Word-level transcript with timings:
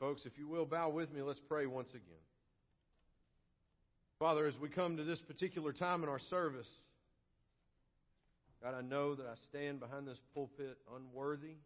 folks, 0.00 0.22
if 0.24 0.38
you 0.38 0.48
will, 0.48 0.64
bow 0.64 0.88
with 0.88 1.12
me. 1.12 1.20
Let's 1.20 1.40
pray 1.46 1.66
once 1.66 1.90
again. 1.90 2.24
Father, 4.18 4.46
as 4.46 4.58
we 4.58 4.68
come 4.70 4.96
to 4.96 5.04
this 5.04 5.20
particular 5.20 5.72
time 5.72 6.02
in 6.02 6.08
our 6.08 6.18
service, 6.18 6.66
God, 8.62 8.74
I 8.74 8.80
know 8.80 9.14
that 9.14 9.26
I 9.26 9.34
stand 9.48 9.78
behind 9.78 10.08
this 10.08 10.18
pulpit 10.34 10.78
unworthy 10.96 11.56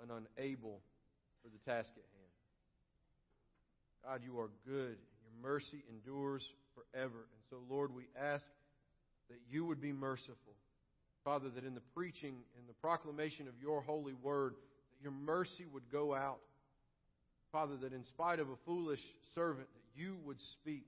and 0.00 0.10
unable 0.10 0.80
for 1.42 1.48
the 1.48 1.70
task 1.70 1.90
at 1.96 2.04
hand. 2.04 2.32
God, 4.04 4.20
you 4.24 4.38
are 4.38 4.50
good. 4.66 4.96
Your 5.22 5.42
mercy 5.42 5.82
endures 5.90 6.42
forever. 6.74 7.26
And 7.32 7.42
so, 7.50 7.56
Lord, 7.68 7.94
we 7.94 8.04
ask 8.20 8.44
that 9.30 9.38
you 9.50 9.64
would 9.64 9.80
be 9.80 9.92
merciful. 9.92 10.54
Father, 11.24 11.48
that 11.54 11.64
in 11.64 11.74
the 11.74 11.82
preaching 11.94 12.36
and 12.58 12.68
the 12.68 12.74
proclamation 12.74 13.48
of 13.48 13.54
your 13.60 13.80
holy 13.80 14.12
word, 14.12 14.52
that 14.52 15.02
your 15.02 15.12
mercy 15.12 15.64
would 15.72 15.90
go 15.90 16.14
out. 16.14 16.40
Father, 17.54 17.76
that 17.76 17.92
in 17.92 18.02
spite 18.02 18.40
of 18.40 18.48
a 18.48 18.56
foolish 18.66 18.98
servant, 19.32 19.68
that 19.72 20.00
you 20.02 20.16
would 20.24 20.40
speak. 20.40 20.86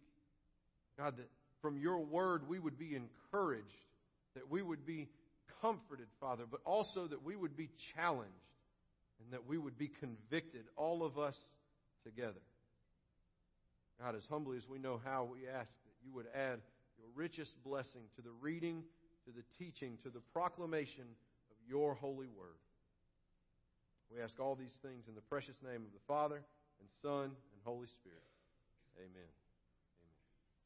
God, 0.99 1.17
that 1.17 1.31
from 1.63 1.79
your 1.79 2.01
word 2.01 2.49
we 2.49 2.59
would 2.59 2.77
be 2.77 2.97
encouraged, 2.97 3.63
that 4.35 4.51
we 4.51 4.63
would 4.63 4.85
be 4.85 5.09
comforted, 5.63 6.09
Father, 6.19 6.43
but 6.51 6.59
also 6.67 7.07
that 7.07 7.23
we 7.23 7.37
would 7.37 7.57
be 7.57 7.71
challenged 7.95 8.33
and 9.23 9.33
that 9.33 9.47
we 9.47 9.59
would 9.59 9.79
be 9.79 9.93
convicted, 10.01 10.65
all 10.77 11.05
of 11.05 11.21
us 11.21 11.37
together. 12.03 12.43
God, 14.03 14.17
as 14.17 14.25
humbly 14.29 14.57
as 14.57 14.69
we 14.69 14.81
know 14.81 15.01
how, 15.05 15.29
we 15.33 15.47
ask 15.47 15.71
that 15.71 16.05
you 16.05 16.13
would 16.15 16.27
add 16.35 16.59
your 16.99 17.07
richest 17.15 17.53
blessing 17.63 18.03
to 18.17 18.23
the 18.23 18.33
reading, 18.41 18.83
to 19.25 19.31
the 19.31 19.45
teaching, 19.57 19.99
to 20.03 20.11
the 20.11 20.21
proclamation 20.33 21.05
of 21.49 21.57
your 21.69 21.95
holy 21.95 22.27
word. 22.27 22.59
We 24.15 24.23
ask 24.23 24.39
all 24.39 24.55
these 24.55 24.75
things 24.83 25.05
in 25.09 25.15
the 25.15 25.21
precious 25.23 25.57
name 25.63 25.83
of 25.83 25.93
the 25.93 26.05
Father, 26.07 26.43
and 26.81 26.89
Son, 27.03 27.25
and 27.25 27.61
Holy 27.65 27.89
Spirit. 28.01 28.23
Amen. 28.99 29.11
Amen. 29.11 29.31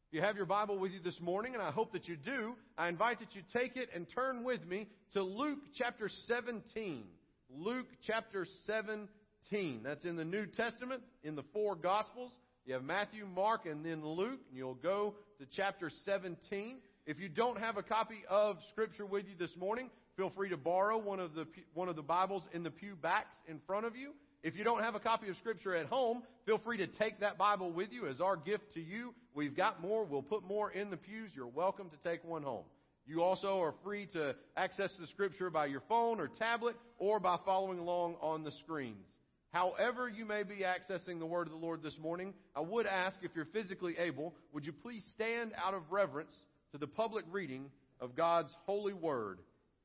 If 0.09 0.15
you 0.15 0.21
have 0.21 0.37
your 0.37 0.47
Bible 0.47 0.79
with 0.79 0.93
you 0.93 1.01
this 1.01 1.21
morning, 1.21 1.55
and 1.55 1.63
I 1.63 1.71
hope 1.71 1.93
that 1.93 2.07
you 2.07 2.17
do, 2.17 2.55
I 2.77 2.89
invite 2.89 3.21
that 3.21 3.35
you 3.35 3.43
take 3.53 3.77
it 3.77 3.89
and 3.95 4.07
turn 4.15 4.45
with 4.45 4.65
me 4.67 4.89
to 5.15 5.23
Luke 5.23 5.61
chapter 5.77 6.09
17. 6.27 7.05
Luke 7.49 7.87
chapter 8.07 8.47
17. 8.67 9.81
That's 9.83 10.05
in 10.05 10.17
the 10.17 10.25
New 10.25 10.47
Testament, 10.47 11.03
in 11.25 11.35
the 11.35 11.45
four 11.53 11.75
Gospels. 11.77 12.33
You 12.67 12.75
have 12.75 12.85
Matthew, 12.85 13.27
Mark, 13.27 13.67
and 13.67 13.85
then 13.85 14.05
Luke, 14.05 14.41
and 14.49 14.57
you'll 14.57 14.75
go 14.75 15.15
to 15.39 15.47
chapter 15.57 15.91
17. 16.05 16.77
If 17.07 17.19
you 17.19 17.29
don't 17.29 17.59
have 17.59 17.79
a 17.79 17.83
copy 17.83 18.23
of 18.29 18.59
Scripture 18.71 19.07
with 19.07 19.27
you 19.27 19.35
this 19.39 19.57
morning, 19.57 19.91
feel 20.21 20.29
free 20.37 20.51
to 20.51 20.57
borrow 20.59 20.99
one 20.99 21.19
of 21.19 21.33
the 21.33 21.47
one 21.73 21.89
of 21.89 21.97
the 21.97 22.03
Bibles 22.03 22.43
in 22.53 22.63
the 22.63 22.71
pew 22.71 22.95
backs 22.95 23.35
in 23.49 23.59
front 23.67 23.87
of 23.87 23.97
you. 23.97 24.13
If 24.43 24.55
you 24.55 24.65
don't 24.65 24.83
have 24.83 24.95
a 24.95 25.01
copy 25.01 25.31
of 25.31 25.37
Scripture 25.39 25.75
at 25.75 25.87
home, 25.87 26.23
feel 26.45 26.59
free 26.59 26.77
to 26.77 26.87
take 26.87 27.21
that 27.21 27.39
Bible 27.39 27.73
with 27.73 27.91
you 27.91 28.07
as 28.07 28.21
our 28.21 28.37
gift 28.37 28.75
to 28.75 28.83
you. 28.83 29.15
We've 29.33 29.57
got 29.57 29.81
more. 29.81 30.05
We'll 30.05 30.21
put 30.21 30.45
more 30.45 30.71
in 30.71 30.91
the 30.91 30.99
pews. 30.99 31.31
You're 31.35 31.47
welcome 31.47 31.89
to 31.89 31.97
take 32.07 32.23
one 32.23 32.43
home. 32.43 32.65
You 33.07 33.23
also 33.23 33.63
are 33.63 33.73
free 33.83 34.09
to 34.13 34.35
access 34.59 34.93
the 35.01 35.07
Scripture 35.07 35.49
by 35.49 35.65
your 35.65 35.81
phone 35.89 36.21
or 36.21 36.29
tablet 36.29 36.77
or 36.99 37.19
by 37.19 37.39
following 37.47 37.79
along 37.79 38.17
on 38.21 38.45
the 38.45 38.53
screens. 38.63 39.07
However, 39.55 40.07
you 40.07 40.27
may 40.27 40.43
be 40.43 40.67
accessing 40.67 41.19
the 41.19 41.25
Word 41.25 41.47
of 41.47 41.55
the 41.55 41.59
Lord 41.59 41.83
this 41.83 41.97
morning, 41.99 42.35
I 42.55 42.61
would 42.61 42.85
ask 42.85 43.17
if 43.23 43.31
you're 43.35 43.47
physically 43.47 43.97
able, 43.97 44.35
would 44.53 44.67
you 44.67 44.73
please 44.73 45.03
stand 45.15 45.53
out 45.57 45.73
of 45.73 45.91
reverence 45.91 46.35
to 46.73 46.79
the 46.79 46.87
public 46.87 47.25
reading 47.31 47.71
of 48.01 48.15
God's 48.15 48.55
holy 48.67 48.93
Word? 48.93 49.39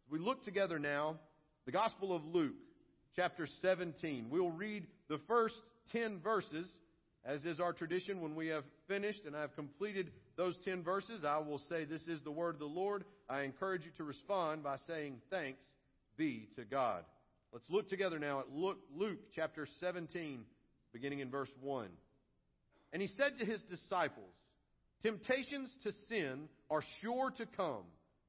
We 0.09 0.19
look 0.19 0.43
together 0.43 0.77
now, 0.77 1.15
the 1.65 1.71
Gospel 1.71 2.15
of 2.15 2.23
Luke, 2.25 2.53
chapter 3.15 3.47
17. 3.61 4.27
We'll 4.29 4.51
read 4.51 4.85
the 5.09 5.19
first 5.27 5.55
10 5.91 6.19
verses, 6.19 6.69
as 7.25 7.43
is 7.43 7.59
our 7.59 7.73
tradition 7.73 8.21
when 8.21 8.35
we 8.35 8.47
have 8.47 8.63
finished 8.87 9.21
and 9.25 9.35
I 9.35 9.41
have 9.41 9.55
completed 9.55 10.11
those 10.37 10.55
10 10.63 10.83
verses. 10.83 11.23
I 11.27 11.39
will 11.39 11.59
say, 11.69 11.85
This 11.85 12.03
is 12.03 12.21
the 12.21 12.31
Word 12.31 12.55
of 12.55 12.59
the 12.59 12.65
Lord. 12.65 13.03
I 13.27 13.41
encourage 13.41 13.83
you 13.83 13.91
to 13.97 14.03
respond 14.03 14.63
by 14.63 14.77
saying, 14.85 15.21
Thanks 15.31 15.63
be 16.17 16.49
to 16.55 16.65
God. 16.65 17.03
Let's 17.51 17.65
look 17.69 17.89
together 17.89 18.19
now 18.19 18.41
at 18.41 18.51
Luke, 18.51 18.79
Luke 18.95 19.19
chapter 19.35 19.67
17, 19.79 20.41
beginning 20.93 21.19
in 21.19 21.31
verse 21.31 21.49
1. 21.61 21.87
And 22.93 23.01
he 23.01 23.07
said 23.17 23.39
to 23.39 23.45
his 23.45 23.61
disciples, 23.69 24.33
Temptations 25.01 25.71
to 25.83 25.91
sin 26.09 26.47
are 26.69 26.83
sure 27.01 27.31
to 27.37 27.45
come, 27.57 27.85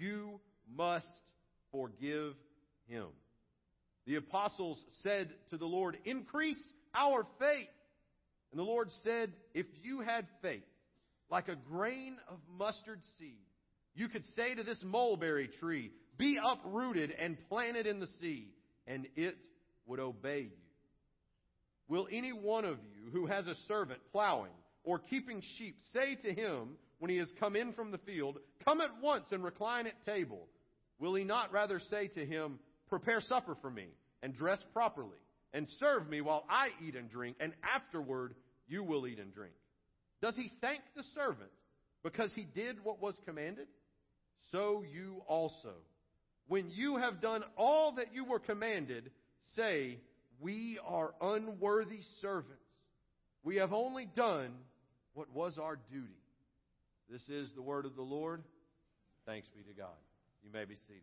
you 0.00 0.40
must 0.74 1.06
forgive 1.72 2.34
him. 2.88 3.06
The 4.06 4.16
apostles 4.16 4.82
said 5.02 5.30
to 5.50 5.56
the 5.56 5.66
Lord, 5.66 5.96
Increase 6.04 6.62
our 6.94 7.26
faith. 7.38 7.68
And 8.50 8.58
the 8.58 8.64
Lord 8.64 8.88
said, 9.04 9.32
If 9.54 9.66
you 9.82 10.00
had 10.00 10.26
faith 10.42 10.62
like 11.30 11.48
a 11.48 11.54
grain 11.54 12.16
of 12.28 12.38
mustard 12.58 13.00
seed, 13.18 13.38
you 13.94 14.08
could 14.08 14.24
say 14.34 14.54
to 14.54 14.62
this 14.62 14.82
mulberry 14.82 15.48
tree, 15.60 15.92
Be 16.18 16.38
uprooted 16.42 17.12
and 17.12 17.36
planted 17.48 17.86
in 17.86 18.00
the 18.00 18.08
sea 18.20 18.48
and 18.86 19.06
it 19.16 19.36
would 19.86 20.00
obey 20.00 20.40
you. 20.40 20.50
Will 21.88 22.08
any 22.10 22.32
one 22.32 22.64
of 22.64 22.78
you 22.94 23.10
who 23.12 23.26
has 23.26 23.46
a 23.46 23.54
servant 23.66 24.00
plowing 24.12 24.52
or 24.84 24.98
keeping 24.98 25.42
sheep 25.58 25.76
say 25.92 26.16
to 26.16 26.32
him 26.32 26.76
when 27.00 27.10
he 27.10 27.16
has 27.16 27.28
come 27.40 27.56
in 27.56 27.72
from 27.72 27.90
the 27.90 27.98
field, 27.98 28.38
Come 28.64 28.80
at 28.80 29.02
once 29.02 29.26
and 29.32 29.42
recline 29.42 29.88
at 29.88 30.04
table? 30.04 30.46
Will 31.00 31.14
he 31.14 31.24
not 31.24 31.52
rather 31.52 31.80
say 31.90 32.06
to 32.08 32.24
him, 32.24 32.60
Prepare 32.88 33.20
supper 33.20 33.56
for 33.60 33.70
me, 33.70 33.88
and 34.22 34.34
dress 34.34 34.62
properly, 34.72 35.18
and 35.52 35.66
serve 35.80 36.08
me 36.08 36.20
while 36.20 36.44
I 36.48 36.68
eat 36.86 36.94
and 36.94 37.10
drink, 37.10 37.36
and 37.40 37.52
afterward 37.74 38.34
you 38.68 38.84
will 38.84 39.06
eat 39.06 39.18
and 39.18 39.34
drink? 39.34 39.54
Does 40.22 40.36
he 40.36 40.52
thank 40.60 40.82
the 40.94 41.02
servant 41.14 41.50
because 42.04 42.32
he 42.34 42.44
did 42.44 42.84
what 42.84 43.02
was 43.02 43.18
commanded? 43.26 43.66
So 44.52 44.84
you 44.92 45.22
also 45.26 45.74
when 46.50 46.68
you 46.68 46.96
have 46.96 47.20
done 47.20 47.44
all 47.56 47.92
that 47.92 48.12
you 48.12 48.24
were 48.24 48.40
commanded, 48.40 49.12
say, 49.54 49.98
We 50.40 50.80
are 50.84 51.14
unworthy 51.20 52.00
servants. 52.20 52.60
We 53.44 53.56
have 53.56 53.72
only 53.72 54.08
done 54.16 54.50
what 55.14 55.32
was 55.32 55.58
our 55.58 55.78
duty. 55.92 56.19
This 57.10 57.28
is 57.28 57.50
the 57.56 57.62
word 57.62 57.86
of 57.86 57.96
the 57.96 58.02
Lord. 58.02 58.40
Thanks 59.26 59.48
be 59.48 59.64
to 59.64 59.76
God. 59.76 59.96
You 60.44 60.50
may 60.52 60.64
be 60.64 60.76
seated. 60.86 61.02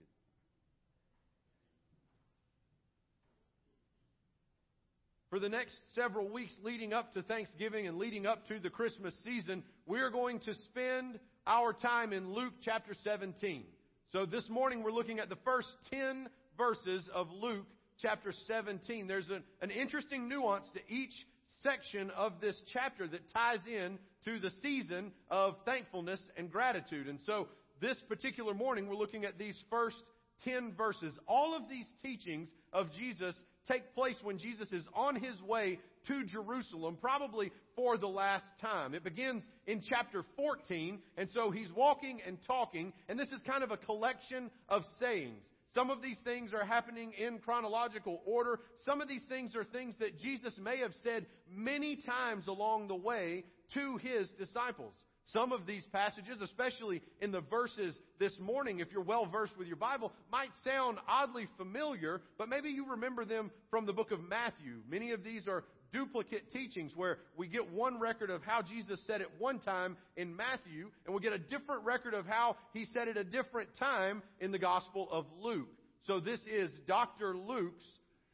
For 5.30 5.40
the 5.40 5.50
next 5.50 5.76
several 5.96 6.30
weeks 6.30 6.54
leading 6.64 6.94
up 6.94 7.14
to 7.16 7.22
Thanksgiving 7.24 7.88
and 7.88 7.98
leading 7.98 8.26
up 8.26 8.48
to 8.48 8.58
the 8.58 8.70
Christmas 8.70 9.14
season, 9.26 9.64
we're 9.86 10.10
going 10.10 10.40
to 10.42 10.54
spend 10.54 11.20
our 11.46 11.74
time 11.74 12.14
in 12.14 12.34
Luke 12.34 12.54
chapter 12.64 12.94
17. 13.04 13.66
So 14.14 14.26
this 14.26 14.48
morning 14.50 14.84
we're 14.84 14.92
looking 14.92 15.20
at 15.20 15.28
the 15.28 15.38
first 15.44 15.68
10 15.92 16.30
verses 16.58 17.10
of 17.14 17.28
Luke 17.34 17.66
chapter 18.02 18.32
17. 18.48 19.08
There's 19.08 19.30
an, 19.30 19.44
an 19.62 19.72
interesting 19.72 20.30
nuance 20.30 20.66
to 20.74 20.80
each 20.88 21.14
section 21.62 22.12
of 22.12 22.40
this 22.40 22.56
chapter 22.72 23.10
that 23.10 23.30
ties 23.34 23.60
in 23.68 24.00
to 24.28 24.40
the 24.40 24.52
season 24.62 25.14
of 25.32 25.56
thankfulness 25.64 26.20
and 26.36 26.52
gratitude. 26.52 27.08
And 27.08 27.18
so 27.26 27.48
this 27.80 27.96
particular 28.10 28.54
morning 28.54 28.90
we're 28.90 28.96
looking 28.96 29.24
at 29.24 29.38
these 29.38 29.58
first 29.70 29.96
10 30.44 30.74
verses. 30.78 31.18
All 31.30 31.56
of 31.56 31.70
these 31.70 31.86
teachings 32.04 32.50
of 32.74 32.92
Jesus 32.92 33.34
take 33.70 33.96
place 33.96 34.18
when 34.22 34.38
Jesus 34.38 34.70
is 34.74 34.84
on 34.94 35.16
his 35.16 35.42
way 35.42 35.80
to 36.08 36.26
Jerusalem, 36.26 36.98
probably 37.00 37.54
for 37.78 37.98
the 37.98 38.08
last 38.08 38.44
time. 38.60 38.94
It 38.94 39.06
begins 39.06 39.44
in 39.66 39.82
chapter 39.88 40.24
14, 40.36 41.00
and 41.16 41.30
so 41.34 41.50
he's 41.50 41.72
walking 41.74 42.20
and 42.28 42.38
talking, 42.48 42.92
and 43.08 43.18
this 43.18 43.30
is 43.30 43.42
kind 43.48 43.64
of 43.64 43.72
a 43.72 43.78
collection 43.78 44.52
of 44.68 44.82
sayings. 45.00 45.42
Some 45.78 45.92
of 45.92 46.02
these 46.02 46.18
things 46.24 46.56
are 46.56 46.66
happening 46.66 47.14
in 47.20 47.38
chronological 47.38 48.24
order. 48.26 48.62
Some 48.84 49.00
of 49.00 49.08
these 49.08 49.22
things 49.30 49.56
are 49.56 49.64
things 49.64 49.94
that 50.00 50.20
Jesus 50.20 50.58
may 50.60 50.80
have 50.80 50.92
said 51.04 51.28
many 51.56 51.98
times 51.98 52.48
along 52.48 52.88
the 52.88 52.96
way 52.96 53.44
to 53.76 53.98
his 53.98 54.28
disciples. 54.40 54.96
Some 55.34 55.52
of 55.52 55.68
these 55.68 55.86
passages, 55.94 56.42
especially 56.42 57.04
in 57.22 57.32
the 57.32 57.42
verses 57.42 57.96
this 58.18 58.32
morning, 58.40 58.80
if 58.80 58.92
you're 58.92 59.04
well 59.04 59.28
versed 59.28 59.56
with 59.56 59.68
your 59.68 59.78
Bible, 59.78 60.14
might 60.32 60.50
sound 60.64 60.98
oddly 61.08 61.48
familiar, 61.58 62.22
but 62.40 62.50
maybe 62.50 62.70
you 62.70 62.90
remember 62.90 63.24
them 63.24 63.52
from 63.70 63.86
the 63.86 63.94
book 63.94 64.12
of 64.12 64.20
Matthew. 64.28 64.82
Many 64.90 65.12
of 65.12 65.24
these 65.24 65.48
are 65.48 65.64
duplicate 65.94 66.52
teachings 66.52 66.92
where 66.96 67.18
we 67.36 67.48
get 67.48 67.72
one 67.72 68.00
record 68.00 68.30
of 68.30 68.44
how 68.44 68.62
Jesus 68.62 69.00
said 69.08 69.22
it 69.22 69.28
one 69.38 69.60
time 69.60 69.98
in 70.16 70.36
Matthew, 70.36 70.90
and 71.06 71.16
we 71.16 71.22
get 71.22 71.34
a 71.34 71.40
different 71.40 71.84
record 71.84 72.14
of 72.14 72.26
how 72.26 72.58
he 72.74 72.86
said 72.94 73.08
it 73.08 73.18
a 73.18 73.24
different 73.24 73.70
time 73.78 74.22
in 74.40 74.52
the 74.52 74.60
Gospel 74.60 75.08
of 75.12 75.26
Luke. 75.42 75.70
So 76.06 76.20
this 76.20 76.40
is 76.52 76.72
Dr. 76.88 77.36
Luke's 77.36 77.84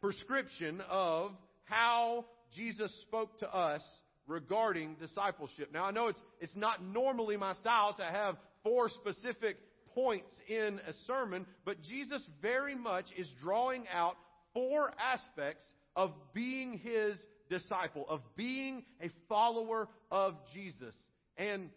prescription 0.01 0.81
of 0.89 1.31
how 1.65 2.25
Jesus 2.55 2.93
spoke 3.03 3.39
to 3.39 3.47
us 3.53 3.81
regarding 4.27 4.95
discipleship. 4.95 5.69
Now 5.73 5.85
I 5.85 5.91
know 5.91 6.07
it's, 6.07 6.21
it's 6.39 6.55
not 6.55 6.83
normally 6.83 7.37
my 7.37 7.53
style 7.55 7.93
to 7.97 8.03
have 8.03 8.35
four 8.63 8.89
specific 8.89 9.57
points 9.93 10.31
in 10.47 10.79
a 10.87 10.93
sermon, 11.07 11.45
but 11.65 11.81
Jesus 11.83 12.25
very 12.41 12.75
much 12.75 13.05
is 13.17 13.27
drawing 13.41 13.85
out 13.93 14.15
four 14.53 14.91
aspects 14.99 15.63
of 15.95 16.11
being 16.33 16.79
His 16.79 17.17
disciple, 17.49 18.05
of 18.09 18.21
being 18.35 18.83
a 19.01 19.09
follower 19.29 19.87
of 20.11 20.35
Jesus. 20.53 20.95
And 21.37 21.69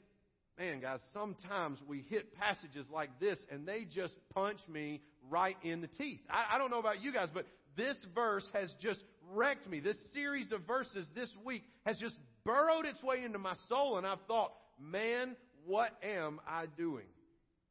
man, 0.58 0.80
guys, 0.80 1.00
sometimes 1.12 1.78
we 1.86 2.04
hit 2.08 2.34
passages 2.34 2.86
like 2.92 3.20
this 3.20 3.38
and 3.50 3.66
they 3.66 3.84
just 3.84 4.14
punch 4.34 4.58
me 4.68 5.02
right 5.28 5.56
in 5.62 5.80
the 5.80 5.88
teeth. 5.88 6.20
I, 6.30 6.54
I 6.54 6.58
don't 6.58 6.70
know 6.70 6.78
about 6.78 7.02
you 7.02 7.12
guys, 7.12 7.28
but 7.32 7.46
this 7.76 7.96
verse 8.14 8.46
has 8.54 8.72
just 8.80 9.00
wrecked 9.32 9.68
me. 9.68 9.80
This 9.80 9.96
series 10.14 10.50
of 10.52 10.62
verses 10.66 11.06
this 11.14 11.30
week 11.44 11.62
has 11.84 11.98
just 11.98 12.14
burrowed 12.44 12.86
its 12.86 13.02
way 13.02 13.22
into 13.24 13.38
my 13.38 13.54
soul, 13.68 13.98
and 13.98 14.06
I've 14.06 14.22
thought, 14.26 14.52
man, 14.80 15.36
what 15.66 15.90
am 16.02 16.40
I 16.48 16.66
doing? 16.76 17.06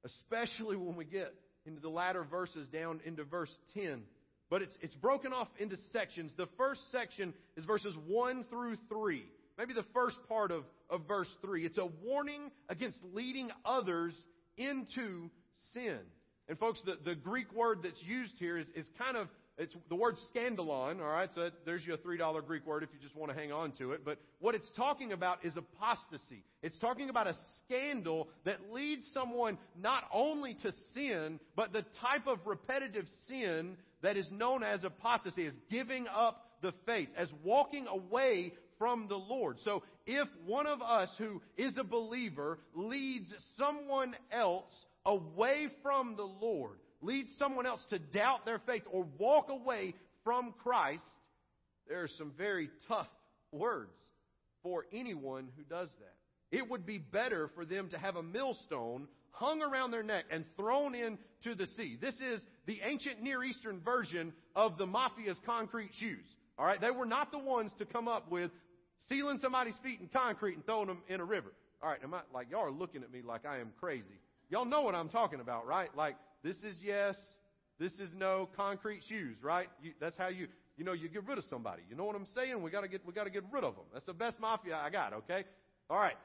Especially 0.03 0.75
when 0.75 0.95
we 0.95 1.06
get 1.06 1.33
into 1.65 1.81
the 1.81 1.89
latter 1.89 2.24
verses 2.24 2.68
down 2.68 3.00
into 3.06 3.24
verse 3.24 3.51
10. 3.74 4.03
But 4.50 4.62
it's, 4.62 4.77
it's 4.81 4.95
broken 4.95 5.33
off 5.33 5.47
into 5.59 5.77
sections. 5.92 6.31
The 6.38 6.47
first 6.57 6.81
section 6.92 7.33
is 7.57 7.65
verses 7.65 7.95
1 8.07 8.45
through 8.50 8.77
3. 8.89 9.24
Maybe 9.57 9.74
the 9.74 9.86
first 9.94 10.18
part 10.27 10.51
of, 10.51 10.63
of 10.89 11.07
verse 11.07 11.30
3. 11.42 11.65
It's 11.65 11.77
a 11.77 11.88
warning 12.03 12.51
against 12.69 13.00
leading 13.13 13.50
others 13.63 14.13
into 14.57 15.30
sin. 15.74 16.00
And 16.47 16.59
folks, 16.59 16.81
the, 16.86 16.97
the 17.03 17.15
Greek 17.15 17.51
word 17.53 17.80
that's 17.83 18.01
used 18.03 18.33
here 18.38 18.57
is, 18.57 18.68
is 18.75 18.86
kind 19.00 19.18
of 19.18 19.27
it's 19.57 19.74
the 19.88 19.96
word 19.96 20.16
scandalon, 20.36 21.00
all 21.00 21.07
right? 21.07 21.30
So 21.34 21.50
there's 21.66 21.86
your 21.86 21.98
$3 21.98 22.46
Greek 22.46 22.66
word 22.66 22.84
if 22.84 22.90
you 22.94 23.00
just 23.02 23.16
want 23.16 23.31
to 23.31 23.38
hang 23.38 23.54
on 23.54 23.72
to 23.74 23.94
it. 23.94 24.04
But 24.04 24.18
what 24.40 24.54
it's 24.54 24.69
talking 24.75 25.13
about 25.13 25.46
is 25.46 25.56
apostasy. 25.56 26.44
It's 26.62 26.78
talking 26.80 27.10
about 27.10 27.28
a 27.28 27.36
scandal 27.63 28.28
that 28.44 28.74
leads 28.74 29.07
someone 29.13 29.57
not 29.81 30.04
only 30.12 30.56
to 30.63 30.72
sin, 30.94 31.40
but 31.56 31.72
the 31.72 31.86
type 32.02 32.28
of 32.28 32.40
repetitive 32.46 33.06
sin 33.30 33.78
that 34.02 34.18
is 34.18 34.28
known 34.30 34.62
as 34.62 34.84
apostasy, 34.84 35.46
as 35.46 35.54
giving 35.72 36.06
up 36.07 36.46
the 36.62 36.74
faith, 36.86 37.10
as 37.18 37.30
walking 37.44 37.88
away 37.88 38.54
from 38.78 39.07
the 39.07 39.16
Lord. 39.16 39.57
So 39.63 39.84
if 40.06 40.28
one 40.46 40.68
of 40.68 40.81
us 40.81 41.10
who 41.18 41.42
is 41.57 41.78
a 41.78 41.84
believer 41.84 42.60
leads 42.74 43.28
someone 43.57 44.16
else 44.31 44.74
away 45.06 45.68
from 45.81 46.16
the 46.18 46.24
Lord, 46.24 46.78
leads 47.06 47.30
someone 47.38 47.66
else 47.66 47.84
to 47.90 48.00
doubt 48.00 48.46
their 48.46 48.60
faith 48.60 48.84
or 48.92 49.06
walk 49.18 49.50
away 49.50 49.94
from 50.24 50.54
Christ, 50.63 51.04
there 51.88 52.02
are 52.04 52.10
some 52.18 52.31
very 52.38 52.69
tough 52.88 53.07
words 53.52 53.94
for 54.63 54.86
anyone 54.92 55.50
who 55.56 55.63
does 55.63 55.90
that. 56.00 56.57
It 56.57 56.69
would 56.69 56.86
be 56.86 56.98
better 56.98 57.50
for 57.56 57.66
them 57.66 57.90
to 57.90 57.98
have 57.98 58.16
a 58.16 58.24
millstone 58.24 59.07
hung 59.31 59.62
around 59.62 59.92
their 59.92 60.04
neck 60.04 60.25
and 60.31 60.46
thrown 60.56 60.96
into 60.96 61.56
the 61.56 61.68
sea. 61.78 61.98
This 62.00 62.16
is 62.16 62.42
the 62.66 62.80
ancient 62.84 63.22
Near 63.22 63.44
Eastern 63.44 63.81
version 63.81 64.34
of 64.56 64.78
the 64.78 64.86
mafia's 64.86 65.38
concrete 65.46 65.92
shoes. 66.00 66.25
All 66.57 66.66
right, 66.66 66.80
they 66.80 66.92
were 66.92 67.06
not 67.06 67.31
the 67.31 67.40
ones 67.40 67.72
to 67.80 67.86
come 67.86 68.07
up 68.07 68.31
with 68.31 68.50
sealing 69.10 69.40
somebody's 69.42 69.75
feet 69.84 70.00
in 70.00 70.07
concrete 70.07 70.56
and 70.56 70.66
throwing 70.66 70.88
them 70.88 71.02
in 71.10 71.19
a 71.19 71.25
river. 71.25 71.52
All 71.84 71.90
right, 71.90 72.00
am 72.02 72.13
I, 72.13 72.22
like 72.34 72.50
y'all 72.50 72.62
are 72.62 72.72
looking 72.72 73.04
at 73.04 73.12
me 73.12 73.22
like 73.22 73.46
I 73.46 73.60
am 73.60 73.72
crazy. 73.80 74.19
Y'all 74.50 74.66
know 74.66 74.81
what 74.81 74.96
I'm 74.96 75.10
talking 75.10 75.42
about, 75.42 75.68
right? 75.68 75.90
Like 75.98 76.16
this 76.45 76.57
is 76.57 76.75
yes. 76.83 77.15
This 77.80 77.92
is 77.94 78.09
no 78.15 78.47
concrete 78.56 79.01
shoes, 79.09 79.36
right? 79.42 79.68
You, 79.81 79.94
that's 80.00 80.15
how 80.15 80.27
you, 80.27 80.47
you 80.77 80.86
know, 80.86 80.94
you 80.94 81.09
get 81.09 81.27
rid 81.27 81.39
of 81.39 81.44
somebody. 81.45 81.81
You 81.89 81.95
know 81.95 82.06
what 82.06 82.15
I'm 82.15 82.27
saying? 82.36 82.62
We 82.62 82.69
gotta 82.69 82.88
get, 82.88 83.06
we 83.06 83.13
gotta 83.13 83.31
get 83.31 83.44
rid 83.51 83.63
of 83.63 83.75
them. 83.75 83.86
That's 83.92 84.06
the 84.06 84.13
best 84.13 84.39
mafia 84.39 84.75
I 84.75 84.92
got, 84.92 85.13
okay? 85.13 85.44
Alright. 85.89 86.15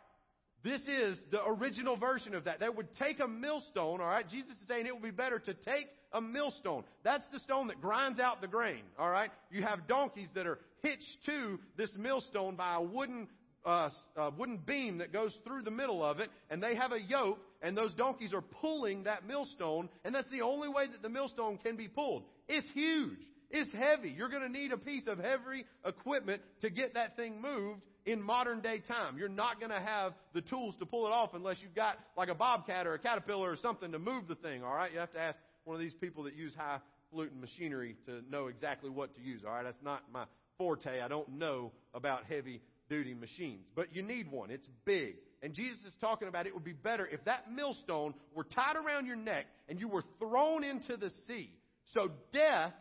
This 0.62 0.82
is 0.82 1.19
the 1.31 1.43
original 1.44 1.96
version 1.96 2.34
of 2.34 2.44
that. 2.44 2.61
They 2.61 2.69
would 2.69 2.88
take 2.99 3.19
a 3.19 3.26
millstone, 3.26 4.00
alright? 4.00 4.28
Jesus 4.28 4.50
is 4.50 4.69
saying 4.69 4.87
it 4.87 4.93
would 4.93 5.02
be 5.02 5.11
better 5.11 5.38
to 5.38 5.55
take 5.55 5.87
a 6.12 6.20
millstone. 6.20 6.84
That's 7.02 7.25
the 7.32 7.38
stone 7.40 7.69
that 7.69 7.81
grinds 7.81 8.20
out 8.20 8.43
the 8.43 8.46
grain, 8.46 8.82
alright? 8.99 9.31
You 9.50 9.62
have 9.62 9.88
donkeys 9.88 10.28
that 10.34 10.46
are 10.46 10.58
hitched 10.82 11.25
to 11.26 11.58
this 11.78 11.90
millstone 11.99 12.56
by 12.56 12.75
a 12.75 12.82
wooden 12.82 13.26
uh, 13.64 13.90
uh, 14.17 14.31
wooden 14.38 14.58
beam 14.58 14.99
that 14.99 15.12
goes 15.12 15.37
through 15.44 15.62
the 15.62 15.70
middle 15.70 16.05
of 16.05 16.20
it, 16.20 16.31
and 16.49 16.62
they 16.62 16.75
have 16.75 16.93
a 16.93 17.00
yoke, 17.00 17.38
and 17.62 17.77
those 17.77 17.93
donkeys 17.95 18.33
are 18.33 18.43
pulling 18.43 19.05
that 19.05 19.27
millstone, 19.27 19.89
and 20.05 20.15
that's 20.15 20.29
the 20.29 20.43
only 20.43 20.69
way 20.69 20.87
that 20.87 21.03
the 21.03 21.09
millstone 21.09 21.59
can 21.59 21.77
be 21.77 21.89
pulled. 21.89 22.25
It's 22.49 22.67
huge. 22.75 23.19
It's 23.51 23.73
heavy. 23.73 24.11
You're 24.11 24.29
going 24.29 24.43
to 24.43 24.49
need 24.49 24.73
a 24.73 24.79
piece 24.79 25.07
of 25.07 25.19
heavy 25.19 25.67
equipment 25.85 26.43
to 26.61 26.71
get 26.71 26.95
that 26.95 27.17
thing 27.17 27.43
moved 27.43 27.81
in 28.07 28.23
modern 28.23 28.61
day 28.61 28.81
time. 28.87 29.19
You're 29.19 29.29
not 29.29 29.59
going 29.59 29.73
to 29.73 29.81
have 29.81 30.12
the 30.33 30.41
tools 30.41 30.75
to 30.79 30.87
pull 30.87 31.07
it 31.07 31.11
off 31.11 31.35
unless 31.35 31.57
you've 31.61 31.75
got 31.75 31.97
like 32.17 32.29
a 32.29 32.35
bobcat 32.35 32.87
or 32.87 32.95
a 32.95 32.99
caterpillar 32.99 33.51
or 33.51 33.57
something 33.57 33.93
to 33.93 33.99
move 33.99 34.29
the 34.29 34.37
thing, 34.37 34.63
all 34.63 34.75
right? 34.75 34.93
You 34.93 35.01
have 35.01 35.13
to 35.13 35.21
ask 35.21 35.39
one 35.65 35.75
of 35.75 35.81
these 35.81 35.95
people 35.95 36.25
that 36.25 36.35
use 36.35 36.53
high 36.56 36.79
fluting 37.13 37.41
machinery 37.41 37.97
to 38.06 38.23
know 38.31 38.47
exactly 38.47 38.89
what 38.89 39.15
to 39.17 39.21
use, 39.21 39.43
all 39.45 39.53
right? 39.53 39.65
That's 39.65 39.83
not 39.83 40.03
my 40.13 40.25
forte. 40.56 41.01
I 41.01 41.09
don't 41.09 41.39
know 41.39 41.73
about 41.93 42.25
heavy 42.29 42.63
duty 42.89 43.15
machines. 43.15 43.67
But 43.75 43.95
you 43.95 44.03
need 44.03 44.31
one. 44.31 44.51
It's 44.51 44.69
big. 44.85 45.17
And 45.43 45.55
Jesus 45.55 45.79
is 45.87 45.95
talking 46.01 46.29
about 46.29 46.47
it 46.47 46.55
would 46.55 46.65
be 46.65 46.73
better 46.73 47.07
if 47.07 47.25
that 47.25 47.51
millstone 47.51 48.15
were 48.35 48.45
tied 48.45 48.77
around 48.77 49.07
your 49.07 49.17
neck 49.17 49.47
and 49.69 49.81
you 49.81 49.89
were 49.89 50.05
thrown 50.19 50.65
into 50.65 50.97
the 50.97 51.11
sea. 51.27 51.51
So 51.95 52.11
death 52.33 52.73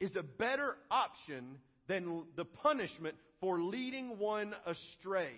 is 0.00 0.16
a 0.16 0.22
better 0.22 0.76
option 0.90 1.58
than 1.86 2.24
the 2.36 2.44
punishment 2.44 3.14
for 3.40 3.60
leading 3.60 4.18
one 4.18 4.54
astray. 4.66 5.30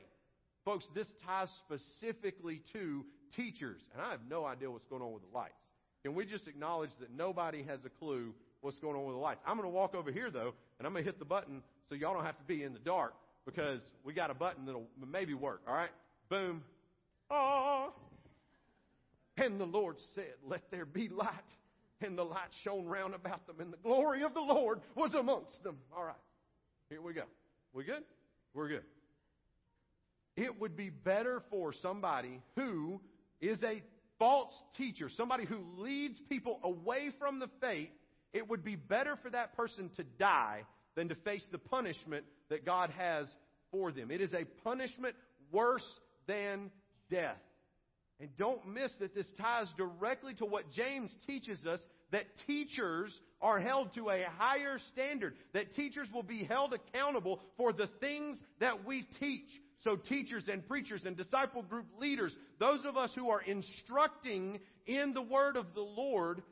Folks, 0.65 0.85
this 0.95 1.07
ties 1.27 1.49
specifically 1.67 2.63
to 2.73 3.05
teachers. 3.37 3.81
And 3.93 4.03
I 4.03 4.11
have 4.11 4.21
no 4.29 4.45
idea 4.45 4.71
what's 4.71 4.87
going 4.87 5.03
on 5.03 5.13
with 5.13 5.23
the 5.23 5.37
lights. 5.37 5.55
Can 6.03 6.15
we 6.15 6.25
just 6.25 6.49
acknowledge 6.49 6.91
that 7.01 7.15
nobody 7.15 7.63
has 7.65 7.81
a 7.85 7.91
clue 7.91 8.33
what's 8.63 8.79
going 8.79 8.97
on 8.97 9.05
with 9.05 9.15
the 9.15 9.21
lights? 9.21 9.41
I'm 9.47 9.57
going 9.57 9.69
to 9.69 9.75
walk 9.75 9.95
over 9.95 10.11
here, 10.11 10.31
though, 10.31 10.55
and 10.79 10.87
I'm 10.87 10.93
going 10.93 11.05
to 11.05 11.11
hit 11.11 11.19
the 11.19 11.25
button 11.27 11.63
so 11.89 11.95
y'all 11.95 12.15
don't 12.15 12.25
have 12.25 12.39
to 12.39 12.45
be 12.45 12.63
in 12.63 12.73
the 12.73 12.79
dark 12.79 13.15
because 13.45 13.81
we 14.05 14.13
got 14.13 14.31
a 14.31 14.35
button 14.35 14.67
that'll 14.67 14.87
maybe 15.11 15.35
work. 15.35 15.61
All 15.69 15.75
right? 15.75 15.91
Boom. 16.31 16.63
Ah. 17.31 17.91
And 19.37 19.61
the 19.61 19.67
Lord 19.67 19.97
said, 20.15 20.35
Let 20.47 20.71
there 20.71 20.87
be 20.87 21.09
light. 21.09 21.29
And 22.01 22.17
the 22.17 22.25
light 22.25 22.49
shone 22.65 22.87
round 22.87 23.15
about 23.15 23.47
them, 23.47 23.57
and 23.61 23.71
the 23.71 23.77
glory 23.77 24.23
of 24.23 24.33
the 24.33 24.41
Lord 24.41 24.81
was 24.95 25.13
amongst 25.13 25.63
them. 25.63 25.77
All 25.95 26.03
right. 26.03 26.15
Here 26.89 27.03
we 27.03 27.13
go. 27.13 27.25
We 27.75 27.85
good? 27.85 28.05
We're 28.55 28.69
good. 28.69 28.85
It 30.35 30.59
would 30.59 30.79
be 30.79 30.89
better 30.89 31.43
for 31.51 31.75
somebody 31.75 32.41
who 32.57 33.03
is 33.43 33.63
a 33.63 33.83
false 34.19 34.53
teacher, 34.77 35.09
somebody 35.09 35.45
who 35.45 35.59
leads 35.77 36.19
people 36.29 36.59
away 36.63 37.11
from 37.19 37.39
the 37.39 37.49
faith, 37.61 37.91
it 38.33 38.49
would 38.49 38.65
be 38.65 38.77
better 38.77 39.17
for 39.17 39.31
that 39.31 39.57
person 39.57 39.91
to 39.97 40.05
die 40.19 40.63
than 40.95 41.09
to 41.09 41.15
face 41.17 41.45
the 41.51 41.59
punishment 41.59 42.25
that 42.49 42.65
God 42.65 42.91
has 42.97 43.27
for 43.71 43.93
them. 43.93 44.11
It 44.11 44.21
is 44.21 44.33
a 44.33 44.45
punishment 44.63 45.17
worse 45.53 45.85
than 46.31 46.71
death. 47.11 47.37
And 48.21 48.29
don't 48.37 48.67
miss 48.69 48.93
that 49.01 49.15
this 49.15 49.27
ties 49.39 49.67
directly 49.77 50.35
to 50.35 50.45
what 50.45 50.71
James 50.71 51.11
teaches 51.27 51.65
us 51.67 51.81
that 52.13 52.25
teachers 52.47 53.13
are 53.41 53.59
held 53.59 53.95
to 53.95 54.11
a 54.11 54.25
higher 54.37 54.79
standard, 54.93 55.35
that 55.55 55.75
teachers 55.75 56.09
will 56.13 56.23
be 56.23 56.45
held 56.45 56.75
accountable 56.75 57.41
for 57.57 57.73
the 57.73 57.89
things 58.01 58.37
that 58.61 58.85
we 58.85 59.07
teach. 59.19 59.49
So, 59.83 59.97
teachers 59.97 60.45
and 60.53 60.67
preachers 60.69 61.03
and 61.07 61.17
disciple 61.17 61.63
group 61.63 61.87
leaders, 61.99 62.37
those 62.59 62.85
of 62.85 62.99
us 62.99 63.11
who 63.15 63.31
are 63.31 63.41
instructing 63.41 64.61
in 64.87 65.15
the 65.15 65.23
Word 65.23 65.57
of 65.57 65.75
the 65.75 65.81
Lord, 65.81 66.43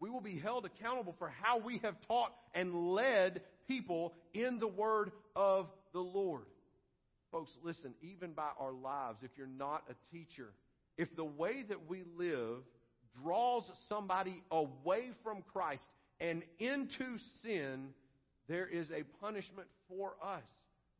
we 0.00 0.10
will 0.10 0.20
be 0.20 0.38
held 0.38 0.64
accountable 0.66 1.14
for 1.18 1.32
how 1.42 1.58
we 1.58 1.78
have 1.84 1.94
taught 2.08 2.32
and 2.54 2.74
led 2.74 3.42
people 3.68 4.14
in 4.34 4.58
the 4.58 4.66
Word 4.66 5.12
of 5.36 5.68
the 5.92 6.00
Lord. 6.00 6.42
Folks, 7.32 7.50
listen, 7.64 7.94
even 8.02 8.32
by 8.32 8.50
our 8.60 8.72
lives, 8.72 9.18
if 9.22 9.30
you're 9.38 9.46
not 9.46 9.84
a 9.88 9.94
teacher, 10.14 10.50
if 10.98 11.08
the 11.16 11.24
way 11.24 11.64
that 11.66 11.88
we 11.88 12.02
live 12.16 12.58
draws 13.22 13.64
somebody 13.88 14.42
away 14.50 15.10
from 15.24 15.42
Christ 15.50 15.82
and 16.20 16.42
into 16.58 17.16
sin, 17.42 17.88
there 18.48 18.66
is 18.66 18.86
a 18.90 19.02
punishment 19.24 19.66
for 19.88 20.12
us. 20.22 20.42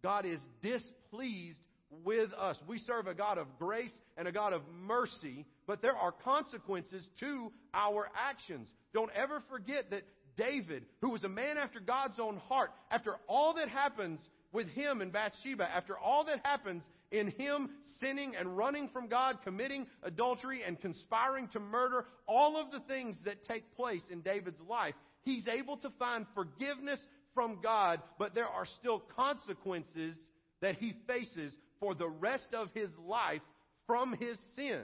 God 0.03 0.25
is 0.25 0.41
displeased 0.63 1.61
with 2.05 2.33
us. 2.33 2.57
We 2.67 2.79
serve 2.79 3.07
a 3.07 3.15
God 3.15 3.37
of 3.37 3.47
grace 3.59 3.93
and 4.17 4.27
a 4.27 4.33
God 4.33 4.55
of 4.55 4.63
mercy, 4.87 5.45
but 5.67 5.83
there 5.83 5.97
are 5.97 6.13
consequences 6.13 7.07
to 7.21 7.53
our 7.75 8.09
actions. 8.17 8.69
Don't 8.95 9.11
ever 9.15 9.43
forget 9.51 9.91
that 9.91 10.03
David, 10.37 10.85
who 11.03 11.11
was 11.11 11.25
a 11.25 11.29
man 11.29 11.59
after 11.59 11.79
God's 11.79 12.19
own 12.19 12.39
heart, 12.49 12.71
after 12.91 13.17
all 13.29 13.55
that 13.55 13.69
happens 13.69 14.19
with 14.53 14.69
him 14.69 15.01
and 15.01 15.13
Bathsheba, 15.13 15.65
after 15.65 15.99
all 15.99 16.25
that 16.25 16.41
happens 16.45 16.83
in 17.11 17.29
him 17.29 17.71
sinning 18.01 18.35
and 18.37 18.57
running 18.57 18.89
from 18.89 19.09
God, 19.09 19.39
committing 19.45 19.87
adultery 20.03 20.63
and 20.67 20.81
conspiring 20.81 21.49
to 21.49 21.61
murder, 21.61 22.07
all 22.27 22.57
of 22.57 22.71
the 22.71 22.81
things 22.81 23.17
that 23.25 23.45
take 23.45 23.77
place 23.77 24.03
in 24.11 24.21
David's 24.21 24.61
life, 24.69 24.95
he's 25.25 25.47
able 25.49 25.77
to 25.79 25.91
find 25.99 26.27
forgiveness 26.35 27.01
from 27.35 27.59
God, 27.63 28.01
but 28.19 28.35
there 28.35 28.49
are 28.49 28.67
still 28.81 29.03
consequences 29.17 30.17
that 30.61 30.77
he 30.77 30.95
faces 31.07 31.53
for 31.81 31.95
the 31.95 32.09
rest 32.09 32.55
of 32.55 32.69
his 32.75 32.91
life 33.07 33.43
from 33.87 34.15
his 34.15 34.37
sin. 34.55 34.83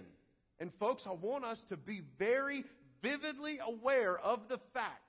And 0.60 0.72
folks, 0.80 1.02
I 1.06 1.12
want 1.12 1.44
us 1.44 1.58
to 1.68 1.76
be 1.76 2.02
very 2.18 2.64
vividly 3.02 3.58
aware 3.64 4.18
of 4.18 4.40
the 4.48 4.58
fact 4.74 5.02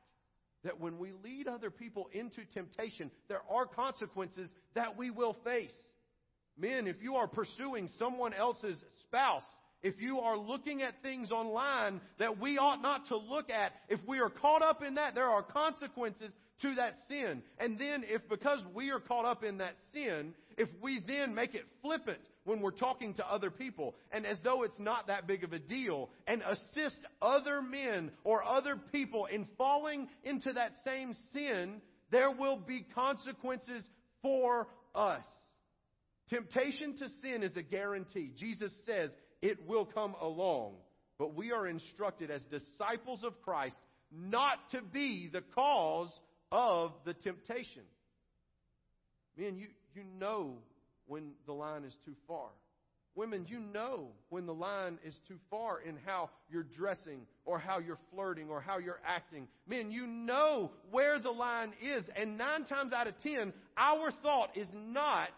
that 0.63 0.79
when 0.79 0.97
we 0.97 1.11
lead 1.23 1.47
other 1.47 1.69
people 1.69 2.09
into 2.11 2.41
temptation, 2.53 3.11
there 3.27 3.41
are 3.49 3.65
consequences 3.65 4.49
that 4.75 4.97
we 4.97 5.09
will 5.09 5.35
face. 5.43 5.75
Men, 6.57 6.87
if 6.87 7.01
you 7.01 7.15
are 7.15 7.27
pursuing 7.27 7.89
someone 7.97 8.33
else's 8.33 8.77
spouse, 9.01 9.43
if 9.81 10.01
you 10.01 10.19
are 10.19 10.37
looking 10.37 10.81
at 10.81 11.01
things 11.01 11.31
online 11.31 12.01
that 12.17 12.39
we 12.39 12.57
ought 12.57 12.81
not 12.81 13.07
to 13.07 13.17
look 13.17 13.49
at, 13.49 13.71
if 13.87 13.99
we 14.05 14.19
are 14.19 14.29
caught 14.29 14.61
up 14.61 14.83
in 14.83 14.95
that, 14.95 15.15
there 15.15 15.29
are 15.29 15.41
consequences 15.41 16.31
to 16.61 16.75
that 16.75 16.95
sin. 17.07 17.41
And 17.59 17.79
then 17.79 18.03
if 18.05 18.27
because 18.27 18.59
we 18.73 18.91
are 18.91 18.99
caught 18.99 19.25
up 19.25 19.43
in 19.43 19.59
that 19.59 19.75
sin, 19.93 20.33
if 20.57 20.67
we 20.81 20.99
then 21.07 21.33
make 21.33 21.55
it 21.55 21.63
flippant 21.81 22.19
when 22.49 22.61
we're 22.61 22.71
talking 22.71 23.13
to 23.13 23.31
other 23.31 23.51
people 23.51 23.95
and 24.11 24.25
as 24.25 24.39
though 24.43 24.63
it's 24.63 24.79
not 24.79 25.05
that 25.05 25.27
big 25.27 25.43
of 25.43 25.53
a 25.53 25.59
deal 25.59 26.09
and 26.25 26.41
assist 26.41 26.97
other 27.21 27.61
men 27.61 28.09
or 28.23 28.43
other 28.43 28.75
people 28.91 29.27
in 29.27 29.47
falling 29.55 30.07
into 30.23 30.51
that 30.53 30.71
same 30.83 31.15
sin, 31.31 31.79
there 32.09 32.31
will 32.31 32.57
be 32.57 32.87
consequences 32.95 33.87
for 34.23 34.67
us. 34.95 35.23
Temptation 36.29 36.97
to 36.97 37.07
sin 37.21 37.43
is 37.43 37.55
a 37.55 37.61
guarantee. 37.61 38.31
Jesus 38.35 38.71
says 38.87 39.11
it 39.43 39.67
will 39.67 39.85
come 39.85 40.15
along. 40.19 40.73
But 41.19 41.35
we 41.35 41.51
are 41.51 41.67
instructed 41.67 42.31
as 42.31 42.41
disciples 42.45 43.23
of 43.23 43.39
Christ 43.43 43.77
not 44.11 44.57
to 44.71 44.81
be 44.81 45.29
the 45.31 45.43
cause 45.53 46.11
of 46.51 46.93
the 47.05 47.13
temptation. 47.13 47.83
Man, 49.37 49.55
you, 49.55 49.67
you 49.93 50.01
know 50.19 50.57
when 51.09 51.31
the 51.45 51.53
line 51.53 51.83
is 51.83 51.93
too 52.05 52.15
far. 52.27 52.47
Women, 53.15 53.45
you 53.49 53.59
know 53.59 54.09
when 54.29 54.45
the 54.45 54.53
line 54.53 54.97
is 55.03 55.19
too 55.27 55.37
far 55.49 55.81
in 55.81 55.97
how 56.05 56.29
you're 56.49 56.63
dressing 56.63 57.21
or 57.43 57.59
how 57.59 57.79
you're 57.79 57.99
flirting 58.13 58.49
or 58.49 58.61
how 58.61 58.77
you're 58.77 59.01
acting. 59.05 59.47
Men, 59.67 59.91
you 59.91 60.07
know 60.07 60.71
where 60.91 61.19
the 61.19 61.31
line 61.31 61.73
is. 61.81 62.05
And 62.15 62.37
nine 62.37 62.63
times 62.63 62.93
out 62.93 63.07
of 63.07 63.15
ten, 63.21 63.51
our 63.75 64.11
thought 64.23 64.55
is 64.55 64.69
not, 64.73 65.29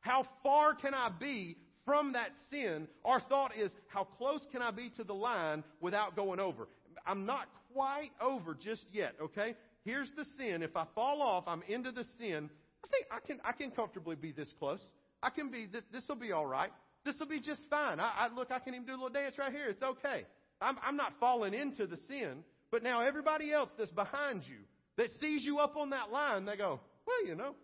how 0.00 0.26
far 0.42 0.74
can 0.74 0.92
I 0.92 1.08
be 1.18 1.56
from 1.86 2.12
that 2.12 2.30
sin? 2.50 2.88
Our 3.04 3.20
thought 3.20 3.56
is, 3.56 3.70
how 3.86 4.04
close 4.18 4.40
can 4.52 4.60
I 4.60 4.72
be 4.72 4.90
to 4.96 5.04
the 5.04 5.14
line 5.14 5.62
without 5.80 6.16
going 6.16 6.40
over? 6.40 6.68
I'm 7.06 7.24
not 7.24 7.46
quite 7.72 8.10
over 8.20 8.54
just 8.54 8.84
yet, 8.92 9.14
okay? 9.22 9.54
Here's 9.84 10.12
the 10.16 10.24
sin. 10.36 10.62
If 10.62 10.76
I 10.76 10.84
fall 10.94 11.22
off, 11.22 11.44
I'm 11.46 11.62
into 11.68 11.92
the 11.92 12.04
sin. 12.18 12.50
I 12.84 12.88
think 12.88 13.06
I 13.10 13.26
can, 13.26 13.40
I 13.44 13.52
can 13.52 13.70
comfortably 13.70 14.16
be 14.16 14.32
this 14.32 14.52
close. 14.58 14.80
I 15.22 15.30
can 15.30 15.50
be, 15.50 15.66
this 15.66 15.82
this 15.92 16.04
will 16.08 16.16
be 16.16 16.32
all 16.32 16.46
right. 16.46 16.70
This 17.04 17.16
will 17.18 17.28
be 17.28 17.40
just 17.40 17.60
fine. 17.68 18.00
I, 18.00 18.12
I, 18.18 18.34
look, 18.34 18.50
I 18.50 18.58
can 18.58 18.74
even 18.74 18.86
do 18.86 18.92
a 18.92 18.94
little 18.94 19.08
dance 19.08 19.38
right 19.38 19.52
here. 19.52 19.68
It's 19.68 19.82
okay. 19.82 20.24
I'm, 20.60 20.76
I'm 20.82 20.96
not 20.96 21.14
falling 21.18 21.54
into 21.54 21.86
the 21.86 21.96
sin. 22.08 22.44
But 22.70 22.82
now 22.82 23.00
everybody 23.00 23.52
else 23.52 23.70
that's 23.78 23.90
behind 23.90 24.42
you, 24.48 24.58
that 24.96 25.08
sees 25.20 25.42
you 25.44 25.58
up 25.58 25.76
on 25.76 25.90
that 25.90 26.12
line, 26.12 26.44
they 26.44 26.56
go, 26.56 26.80
well, 27.06 27.26
you 27.26 27.34
know, 27.34 27.54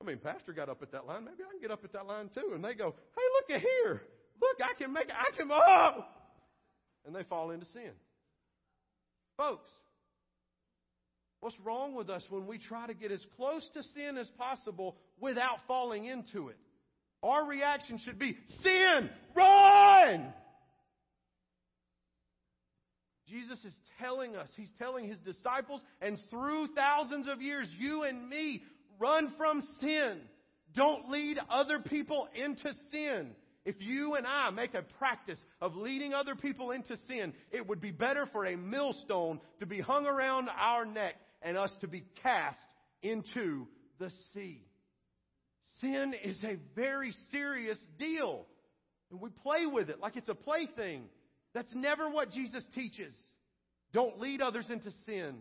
I 0.00 0.04
mean, 0.04 0.18
Pastor 0.18 0.52
got 0.52 0.68
up 0.68 0.80
at 0.82 0.92
that 0.92 1.06
line. 1.06 1.24
Maybe 1.24 1.42
I 1.46 1.50
can 1.50 1.60
get 1.60 1.70
up 1.70 1.82
at 1.82 1.92
that 1.92 2.06
line 2.06 2.30
too. 2.32 2.52
And 2.54 2.64
they 2.64 2.74
go, 2.74 2.94
hey, 3.16 3.22
look 3.34 3.56
at 3.56 3.60
here. 3.60 4.02
Look, 4.40 4.58
I 4.62 4.74
can 4.78 4.92
make. 4.92 5.08
I 5.10 5.36
can, 5.36 5.48
oh! 5.50 6.04
And 7.04 7.14
they 7.14 7.24
fall 7.24 7.50
into 7.50 7.66
sin. 7.72 7.90
Folks, 9.36 9.68
what's 11.40 11.58
wrong 11.64 11.94
with 11.94 12.10
us 12.10 12.24
when 12.30 12.46
we 12.46 12.58
try 12.58 12.86
to 12.86 12.94
get 12.94 13.10
as 13.10 13.24
close 13.36 13.68
to 13.74 13.82
sin 13.82 14.16
as 14.18 14.28
possible 14.38 14.96
without 15.20 15.58
falling 15.66 16.04
into 16.04 16.48
it? 16.48 16.56
Our 17.22 17.46
reaction 17.46 17.98
should 17.98 18.18
be 18.18 18.36
sin, 18.62 19.10
run! 19.34 20.32
Jesus 23.28 23.62
is 23.64 23.74
telling 24.00 24.36
us, 24.36 24.48
He's 24.56 24.70
telling 24.78 25.06
His 25.08 25.18
disciples, 25.18 25.82
and 26.00 26.18
through 26.30 26.68
thousands 26.74 27.28
of 27.28 27.42
years, 27.42 27.68
you 27.78 28.04
and 28.04 28.28
me, 28.28 28.62
run 28.98 29.32
from 29.36 29.66
sin. 29.80 30.18
Don't 30.74 31.10
lead 31.10 31.38
other 31.50 31.78
people 31.78 32.28
into 32.34 32.72
sin. 32.90 33.30
If 33.64 33.76
you 33.80 34.14
and 34.14 34.26
I 34.26 34.50
make 34.50 34.74
a 34.74 34.82
practice 34.98 35.38
of 35.60 35.76
leading 35.76 36.14
other 36.14 36.34
people 36.34 36.70
into 36.70 36.96
sin, 37.08 37.34
it 37.50 37.66
would 37.66 37.80
be 37.80 37.90
better 37.90 38.26
for 38.32 38.46
a 38.46 38.56
millstone 38.56 39.40
to 39.60 39.66
be 39.66 39.80
hung 39.80 40.06
around 40.06 40.48
our 40.48 40.86
neck 40.86 41.14
and 41.42 41.56
us 41.58 41.70
to 41.80 41.88
be 41.88 42.04
cast 42.22 42.58
into 43.02 43.66
the 43.98 44.10
sea. 44.32 44.67
Sin 45.80 46.14
is 46.24 46.42
a 46.44 46.56
very 46.74 47.12
serious 47.30 47.78
deal. 47.98 48.46
And 49.10 49.20
we 49.20 49.30
play 49.30 49.66
with 49.66 49.90
it 49.90 50.00
like 50.00 50.16
it's 50.16 50.28
a 50.28 50.34
plaything. 50.34 51.04
That's 51.54 51.74
never 51.74 52.10
what 52.10 52.30
Jesus 52.30 52.62
teaches. 52.74 53.12
Don't 53.92 54.20
lead 54.20 54.42
others 54.42 54.66
into 54.70 54.90
sin. 55.06 55.38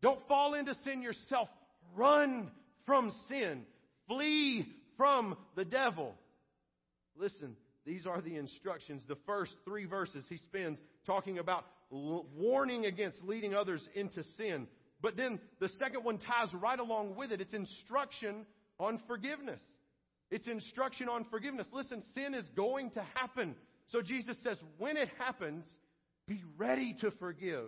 Don't 0.00 0.26
fall 0.26 0.54
into 0.54 0.74
sin 0.84 1.02
yourself. 1.02 1.48
Run 1.94 2.50
from 2.86 3.12
sin. 3.28 3.64
Flee 4.08 4.66
from 4.96 5.36
the 5.54 5.64
devil. 5.64 6.14
Listen, 7.16 7.56
these 7.84 8.06
are 8.06 8.20
the 8.20 8.36
instructions. 8.36 9.02
The 9.06 9.18
first 9.26 9.54
three 9.64 9.84
verses 9.84 10.24
he 10.28 10.38
spends 10.38 10.78
talking 11.06 11.38
about 11.38 11.64
warning 11.90 12.86
against 12.86 13.22
leading 13.24 13.54
others 13.54 13.86
into 13.94 14.22
sin. 14.36 14.66
But 15.02 15.16
then 15.16 15.40
the 15.58 15.68
second 15.78 16.04
one 16.04 16.18
ties 16.18 16.52
right 16.54 16.78
along 16.78 17.16
with 17.16 17.32
it. 17.32 17.40
It's 17.40 17.52
instruction 17.52 18.46
on 18.78 19.00
forgiveness. 19.06 19.60
It's 20.30 20.46
instruction 20.46 21.08
on 21.08 21.24
forgiveness. 21.30 21.66
Listen, 21.72 22.02
sin 22.14 22.34
is 22.34 22.46
going 22.54 22.90
to 22.92 23.02
happen. 23.14 23.54
So 23.88 24.00
Jesus 24.00 24.36
says, 24.42 24.56
when 24.78 24.96
it 24.96 25.08
happens, 25.18 25.64
be 26.28 26.42
ready 26.56 26.96
to 27.00 27.10
forgive. 27.12 27.66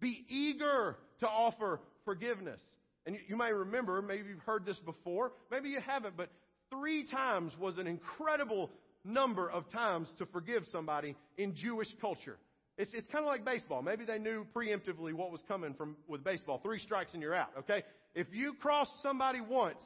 Be 0.00 0.24
eager 0.28 0.96
to 1.20 1.26
offer 1.28 1.80
forgiveness. 2.04 2.60
And 3.06 3.18
you, 3.26 3.36
may 3.36 3.52
remember, 3.52 4.00
maybe 4.00 4.28
you've 4.28 4.38
heard 4.40 4.64
this 4.64 4.78
before, 4.78 5.32
maybe 5.50 5.68
you 5.68 5.80
haven't, 5.80 6.16
but 6.16 6.30
three 6.70 7.06
times 7.10 7.52
was 7.58 7.76
an 7.78 7.86
incredible 7.86 8.70
number 9.04 9.50
of 9.50 9.68
times 9.70 10.10
to 10.18 10.26
forgive 10.26 10.64
somebody 10.72 11.16
in 11.36 11.54
Jewish 11.54 11.88
culture. 12.00 12.38
It's, 12.78 12.92
it's 12.94 13.06
kind 13.08 13.24
of 13.24 13.28
like 13.28 13.44
baseball. 13.44 13.82
Maybe 13.82 14.04
they 14.04 14.18
knew 14.18 14.46
preemptively 14.54 15.12
what 15.12 15.30
was 15.30 15.42
coming 15.46 15.74
from 15.74 15.96
with 16.08 16.24
baseball. 16.24 16.60
Three 16.62 16.78
strikes 16.78 17.12
and 17.12 17.22
you're 17.22 17.34
out. 17.34 17.50
Okay? 17.58 17.82
If 18.14 18.28
you 18.32 18.54
crossed 18.54 19.02
somebody 19.02 19.40
once, 19.40 19.80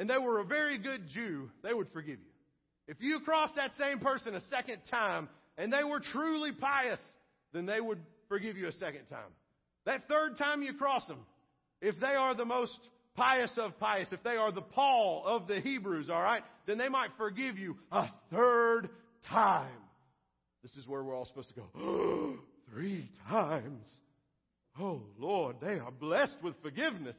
and 0.00 0.08
they 0.08 0.16
were 0.16 0.40
a 0.40 0.44
very 0.44 0.78
good 0.78 1.08
Jew, 1.12 1.50
they 1.62 1.74
would 1.74 1.88
forgive 1.92 2.18
you. 2.18 2.30
If 2.88 2.96
you 3.00 3.20
crossed 3.20 3.56
that 3.56 3.72
same 3.78 3.98
person 3.98 4.34
a 4.34 4.40
second 4.50 4.78
time 4.90 5.28
and 5.58 5.70
they 5.70 5.84
were 5.84 6.00
truly 6.00 6.52
pious, 6.52 6.98
then 7.52 7.66
they 7.66 7.82
would 7.82 7.98
forgive 8.26 8.56
you 8.56 8.66
a 8.66 8.72
second 8.72 9.04
time. 9.10 9.28
That 9.84 10.08
third 10.08 10.38
time 10.38 10.62
you 10.62 10.72
cross 10.72 11.06
them, 11.06 11.18
if 11.82 12.00
they 12.00 12.14
are 12.14 12.34
the 12.34 12.46
most 12.46 12.78
pious 13.14 13.50
of 13.58 13.78
pious, 13.78 14.08
if 14.10 14.22
they 14.22 14.36
are 14.36 14.50
the 14.50 14.62
Paul 14.62 15.22
of 15.26 15.46
the 15.46 15.60
Hebrews, 15.60 16.08
all 16.08 16.22
right, 16.22 16.42
then 16.66 16.78
they 16.78 16.88
might 16.88 17.10
forgive 17.18 17.58
you 17.58 17.76
a 17.92 18.06
third 18.32 18.88
time. 19.28 19.68
This 20.62 20.74
is 20.76 20.88
where 20.88 21.04
we're 21.04 21.14
all 21.14 21.26
supposed 21.26 21.50
to 21.50 21.54
go, 21.54 22.38
three 22.72 23.10
times. 23.28 23.84
Oh 24.80 25.02
Lord, 25.18 25.56
they 25.60 25.78
are 25.78 25.90
blessed 25.90 26.36
with 26.42 26.54
forgiveness. 26.62 27.16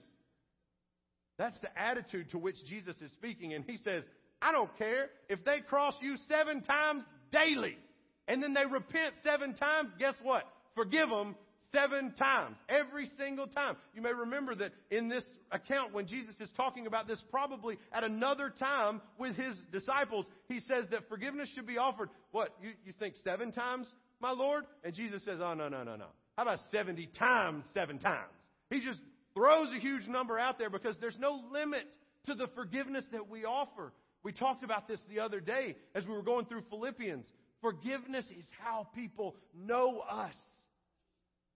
That's 1.41 1.57
the 1.61 1.75
attitude 1.75 2.29
to 2.31 2.37
which 2.37 2.63
Jesus 2.65 2.95
is 3.01 3.11
speaking. 3.13 3.55
And 3.55 3.65
he 3.65 3.77
says, 3.83 4.03
I 4.43 4.51
don't 4.51 4.69
care 4.77 5.07
if 5.27 5.43
they 5.43 5.59
cross 5.67 5.95
you 5.99 6.15
seven 6.29 6.61
times 6.61 7.01
daily 7.31 7.79
and 8.27 8.43
then 8.43 8.53
they 8.53 8.63
repent 8.71 9.15
seven 9.23 9.55
times. 9.55 9.89
Guess 9.97 10.13
what? 10.21 10.43
Forgive 10.75 11.09
them 11.09 11.35
seven 11.73 12.13
times. 12.13 12.57
Every 12.69 13.09
single 13.17 13.47
time. 13.47 13.75
You 13.95 14.03
may 14.03 14.13
remember 14.13 14.53
that 14.53 14.71
in 14.91 15.09
this 15.09 15.23
account 15.51 15.95
when 15.95 16.05
Jesus 16.05 16.35
is 16.39 16.49
talking 16.55 16.85
about 16.85 17.07
this 17.07 17.19
probably 17.31 17.79
at 17.91 18.03
another 18.03 18.53
time 18.59 19.01
with 19.17 19.35
his 19.35 19.55
disciples, 19.71 20.27
he 20.47 20.59
says 20.59 20.85
that 20.91 21.09
forgiveness 21.09 21.49
should 21.55 21.65
be 21.65 21.79
offered. 21.79 22.09
What? 22.29 22.53
You, 22.61 22.73
you 22.85 22.93
think 22.99 23.15
seven 23.23 23.51
times, 23.51 23.87
my 24.19 24.29
Lord? 24.29 24.65
And 24.83 24.93
Jesus 24.93 25.25
says, 25.25 25.39
oh, 25.41 25.55
no, 25.55 25.69
no, 25.69 25.81
no, 25.81 25.95
no. 25.95 26.05
How 26.37 26.43
about 26.43 26.59
70 26.71 27.09
times 27.17 27.63
seven 27.73 27.97
times? 27.97 28.29
He 28.69 28.79
just 28.79 28.99
throws 29.33 29.69
a 29.75 29.79
huge 29.79 30.07
number 30.07 30.39
out 30.39 30.57
there 30.57 30.69
because 30.69 30.97
there's 30.99 31.17
no 31.19 31.41
limit 31.51 31.85
to 32.25 32.35
the 32.35 32.47
forgiveness 32.55 33.05
that 33.11 33.29
we 33.29 33.45
offer. 33.45 33.93
We 34.23 34.31
talked 34.31 34.63
about 34.63 34.87
this 34.87 34.99
the 35.09 35.19
other 35.19 35.39
day 35.39 35.75
as 35.95 36.05
we 36.05 36.13
were 36.13 36.21
going 36.21 36.45
through 36.45 36.63
Philippians. 36.69 37.25
Forgiveness 37.61 38.25
is 38.25 38.45
how 38.59 38.87
people 38.95 39.35
know 39.55 39.99
us. 39.99 40.35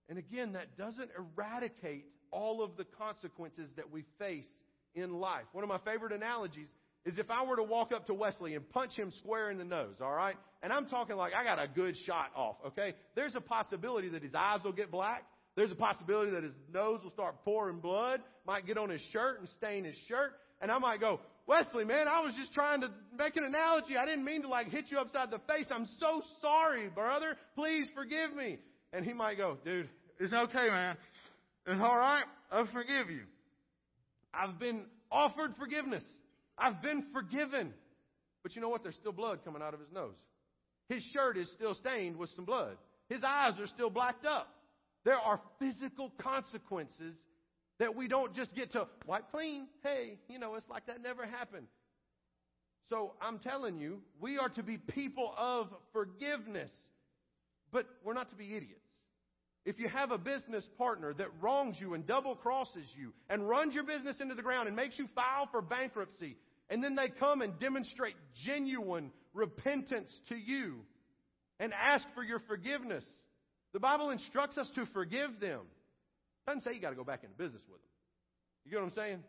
And 0.10 0.18
again, 0.18 0.54
that 0.54 0.78
doesn't 0.78 1.10
eradicate 1.18 2.06
all 2.32 2.64
of 2.64 2.78
the 2.78 2.86
consequences 2.98 3.70
that 3.76 3.92
we 3.92 4.04
face 4.20 4.48
in 4.94 5.14
life. 5.14 5.46
One 5.52 5.64
of 5.64 5.70
my 5.70 5.80
favorite 5.80 6.12
analogies 6.12 6.68
is 7.06 7.18
if 7.20 7.30
I 7.30 7.46
were 7.46 7.56
to 7.56 7.64
walk 7.64 7.92
up 7.92 8.08
to 8.08 8.14
Wesley 8.14 8.56
and 8.56 8.68
punch 8.70 8.94
him 8.94 9.14
square 9.20 9.52
in 9.52 9.58
the 9.58 9.64
nose, 9.64 9.96
all 10.02 10.14
right? 10.14 10.36
And 10.64 10.74
I'm 10.74 10.88
talking 10.88 11.16
like 11.16 11.34
I 11.34 11.44
got 11.44 11.60
a 11.62 11.68
good 11.68 11.96
shot 12.06 12.32
off, 12.36 12.56
okay? 12.68 12.96
There's 13.16 13.36
a 13.36 13.42
possibility 13.42 14.10
that 14.10 14.24
his 14.24 14.34
eyes 14.34 14.62
will 14.64 14.74
get 14.74 14.92
black. 14.92 15.24
There's 15.56 15.72
a 15.72 15.76
possibility 15.76 16.32
that 16.32 16.44
his 16.44 16.54
nose 16.74 17.00
will 17.04 17.12
start 17.12 17.44
pouring 17.46 17.80
blood, 17.80 18.22
might 18.46 18.68
get 18.68 18.78
on 18.78 18.90
his 18.90 19.02
shirt 19.14 19.40
and 19.40 19.48
stain 19.58 19.86
his 19.86 19.96
shirt. 20.08 20.34
And 20.62 20.72
I 20.72 20.78
might 20.78 21.00
go, 21.00 21.20
Wesley, 21.48 21.86
man, 21.86 22.08
I 22.08 22.22
was 22.22 22.34
just 22.36 22.54
trying 22.54 22.82
to 22.82 22.90
make 23.18 23.36
an 23.38 23.44
analogy. 23.46 23.98
I 23.98 24.06
didn't 24.06 24.26
mean 24.26 24.42
to 24.42 24.48
like 24.48 24.70
hit 24.70 24.86
you 24.90 25.00
upside 25.00 25.32
the 25.32 25.40
face. 25.48 25.66
I'm 25.72 25.88
so 26.00 26.22
sorry, 26.42 26.90
brother. 26.90 27.38
Please 27.56 27.90
forgive 27.96 28.36
me. 28.36 28.58
And 28.92 29.06
he 29.06 29.14
might 29.14 29.38
go, 29.38 29.58
dude, 29.64 29.90
it's 30.20 30.34
okay, 30.34 30.70
man. 30.70 30.98
It's 31.68 31.82
all 31.82 31.98
right. 31.98 32.24
I'll 32.52 32.68
forgive 32.68 33.10
you. 33.10 33.22
I've 34.34 34.60
been 34.60 34.86
offered 35.12 35.56
forgiveness. 35.58 36.04
I've 36.58 36.82
been 36.82 37.06
forgiven. 37.14 37.74
But 38.44 38.56
you 38.56 38.62
know 38.62 38.70
what? 38.70 38.84
There's 38.84 38.96
still 38.96 39.12
blood 39.12 39.40
coming 39.44 39.62
out 39.62 39.74
of 39.74 39.80
his 39.80 39.92
nose. 39.94 40.16
His 40.90 41.04
shirt 41.14 41.38
is 41.38 41.50
still 41.54 41.74
stained 41.74 42.18
with 42.18 42.30
some 42.36 42.46
blood. 42.46 42.78
His 43.10 43.22
eyes 43.24 43.54
are 43.60 43.68
still 43.68 43.90
blacked 43.90 44.26
up. 44.26 44.48
There 45.06 45.16
are 45.16 45.40
physical 45.60 46.12
consequences 46.18 47.16
that 47.80 47.96
we 47.96 48.08
don't 48.08 48.34
just 48.34 48.56
get 48.56 48.72
to 48.74 48.88
wipe 49.06 49.32
clean. 49.32 49.68
Hey, 49.84 50.18
you 50.28 50.40
know, 50.40 50.56
it's 50.56 50.68
like 50.70 50.88
that 50.88 51.02
never 51.02 51.26
happened. 51.26 51.68
So 52.90 53.14
I'm 53.22 53.40
telling 53.40 53.78
you, 53.78 54.02
we 54.20 54.38
are 54.38 54.50
to 54.50 54.64
be 54.64 54.78
people 54.78 55.34
of 55.38 55.68
forgiveness, 55.94 56.72
but 57.72 57.86
we're 58.04 58.14
not 58.14 58.30
to 58.32 58.36
be 58.36 58.56
idiots. 58.56 58.82
If 59.66 59.80
you 59.80 59.90
have 59.90 60.12
a 60.12 60.18
business 60.18 60.68
partner 60.78 61.14
that 61.16 61.28
wrongs 61.42 61.78
you 61.80 61.96
and 61.96 62.06
double 62.06 62.36
crosses 62.36 62.86
you 62.96 63.14
and 63.30 63.48
runs 63.50 63.74
your 63.74 63.84
business 63.84 64.18
into 64.20 64.36
the 64.36 64.44
ground 64.44 64.68
and 64.68 64.76
makes 64.76 65.00
you 65.00 65.08
file 65.16 65.48
for 65.52 65.62
bankruptcy, 65.62 66.38
and 66.70 66.84
then 66.84 66.96
they 66.96 67.10
come 67.10 67.42
and 67.42 67.58
demonstrate 67.60 68.16
genuine 68.46 69.12
repentance 69.34 70.10
to 70.30 70.36
you 70.36 70.76
and 71.60 71.74
ask 71.74 72.06
for 72.14 72.24
your 72.24 72.40
forgiveness, 72.48 73.04
the 73.76 73.80
Bible 73.82 74.10
instructs 74.12 74.58
us 74.58 74.70
to 74.76 74.86
forgive 74.94 75.42
them. 75.42 75.60
It 75.60 76.48
doesn't 76.48 76.64
say 76.64 76.74
you 76.74 76.80
got 76.80 76.92
to 76.92 76.96
go 76.96 77.04
back 77.04 77.26
into 77.26 77.36
business 77.36 77.62
with 77.70 77.82
them. 77.82 77.90
You 78.64 78.72
get 78.72 78.80
what 78.80 78.86
I'm 78.86 78.92
saying? 78.94 79.24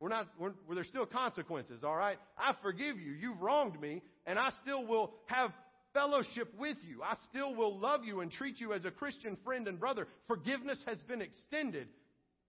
We're 0.00 0.08
not, 0.08 0.26
we're, 0.40 0.54
there's 0.74 0.88
still 0.88 1.06
consequences, 1.06 1.84
all 1.84 1.94
right? 1.94 2.18
I 2.36 2.52
forgive 2.64 2.98
you. 2.98 3.12
You've 3.12 3.40
wronged 3.40 3.80
me, 3.80 4.02
and 4.26 4.40
I 4.40 4.50
still 4.60 4.84
will 4.84 5.12
have 5.26 5.52
fellowship 5.94 6.52
with 6.58 6.78
you. 6.82 7.00
I 7.00 7.14
still 7.30 7.54
will 7.54 7.78
love 7.78 8.04
you 8.04 8.22
and 8.22 8.32
treat 8.32 8.58
you 8.58 8.72
as 8.72 8.84
a 8.84 8.90
Christian 8.90 9.38
friend 9.44 9.68
and 9.68 9.78
brother. 9.78 10.08
Forgiveness 10.26 10.80
has 10.84 10.98
been 11.02 11.22
extended. 11.22 11.86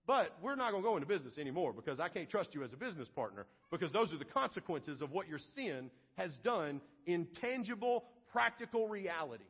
But 0.07 0.35
we're 0.41 0.55
not 0.55 0.71
going 0.71 0.81
to 0.81 0.89
go 0.89 0.95
into 0.95 1.07
business 1.07 1.37
anymore 1.37 1.71
because 1.71 1.99
I 1.99 2.09
can't 2.09 2.31
trust 2.31 2.55
you 2.55 2.63
as 2.63 2.73
a 2.73 2.77
business 2.77 3.09
partner 3.15 3.45
because 3.69 3.91
those 3.91 4.11
are 4.11 4.17
the 4.17 4.25
consequences 4.25 5.03
of 5.03 5.11
what 5.11 5.27
your 5.29 5.39
sin 5.55 5.91
has 6.17 6.31
done 6.43 6.81
in 7.05 7.27
tangible, 7.39 8.05
practical 8.31 8.87
reality. 8.87 9.43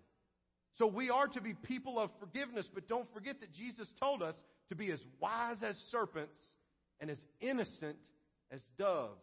So 0.77 0.87
we 0.87 1.09
are 1.09 1.27
to 1.27 1.41
be 1.41 1.53
people 1.53 1.99
of 1.99 2.09
forgiveness, 2.19 2.67
but 2.73 2.87
don't 2.87 3.11
forget 3.13 3.39
that 3.41 3.53
Jesus 3.53 3.87
told 3.99 4.23
us 4.23 4.35
to 4.69 4.75
be 4.75 4.91
as 4.91 4.99
wise 5.19 5.61
as 5.61 5.75
serpents 5.91 6.41
and 6.99 7.09
as 7.09 7.17
innocent 7.41 7.97
as 8.51 8.59
doves. 8.77 9.21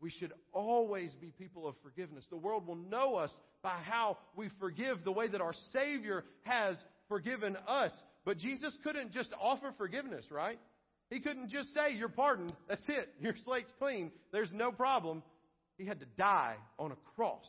We 0.00 0.10
should 0.10 0.32
always 0.52 1.14
be 1.14 1.32
people 1.38 1.68
of 1.68 1.74
forgiveness. 1.82 2.24
The 2.30 2.36
world 2.36 2.66
will 2.66 2.76
know 2.76 3.16
us 3.16 3.32
by 3.62 3.76
how 3.82 4.16
we 4.34 4.48
forgive 4.58 5.04
the 5.04 5.12
way 5.12 5.28
that 5.28 5.42
our 5.42 5.52
Savior 5.72 6.24
has 6.42 6.76
forgiven 7.08 7.56
us. 7.68 7.92
But 8.24 8.38
Jesus 8.38 8.74
couldn't 8.82 9.12
just 9.12 9.30
offer 9.38 9.74
forgiveness, 9.76 10.24
right? 10.30 10.58
He 11.10 11.20
couldn't 11.20 11.50
just 11.50 11.74
say, 11.74 11.92
You're 11.94 12.08
pardoned. 12.08 12.54
That's 12.66 12.88
it. 12.88 13.10
Your 13.20 13.34
slate's 13.44 13.74
clean. 13.78 14.10
There's 14.32 14.52
no 14.52 14.72
problem. 14.72 15.22
He 15.76 15.84
had 15.84 16.00
to 16.00 16.06
die 16.16 16.56
on 16.78 16.92
a 16.92 16.96
cross 17.14 17.44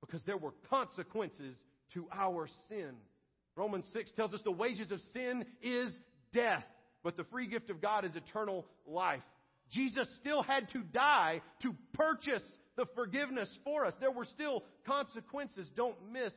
because 0.00 0.22
there 0.24 0.36
were 0.36 0.52
consequences 0.68 1.56
to 1.94 2.06
our 2.12 2.48
sin. 2.68 2.92
Romans 3.56 3.84
6 3.92 4.10
tells 4.12 4.32
us 4.32 4.40
the 4.44 4.50
wages 4.50 4.90
of 4.90 5.00
sin 5.12 5.44
is 5.62 5.92
death, 6.32 6.64
but 7.02 7.16
the 7.16 7.24
free 7.24 7.46
gift 7.46 7.70
of 7.70 7.80
God 7.80 8.04
is 8.04 8.16
eternal 8.16 8.66
life. 8.86 9.22
Jesus 9.70 10.08
still 10.20 10.42
had 10.42 10.70
to 10.70 10.80
die 10.80 11.40
to 11.62 11.74
purchase 11.94 12.42
the 12.76 12.86
forgiveness 12.94 13.48
for 13.64 13.84
us. 13.84 13.94
There 14.00 14.10
were 14.10 14.24
still 14.24 14.64
consequences. 14.86 15.70
Don't 15.76 15.96
miss 16.12 16.32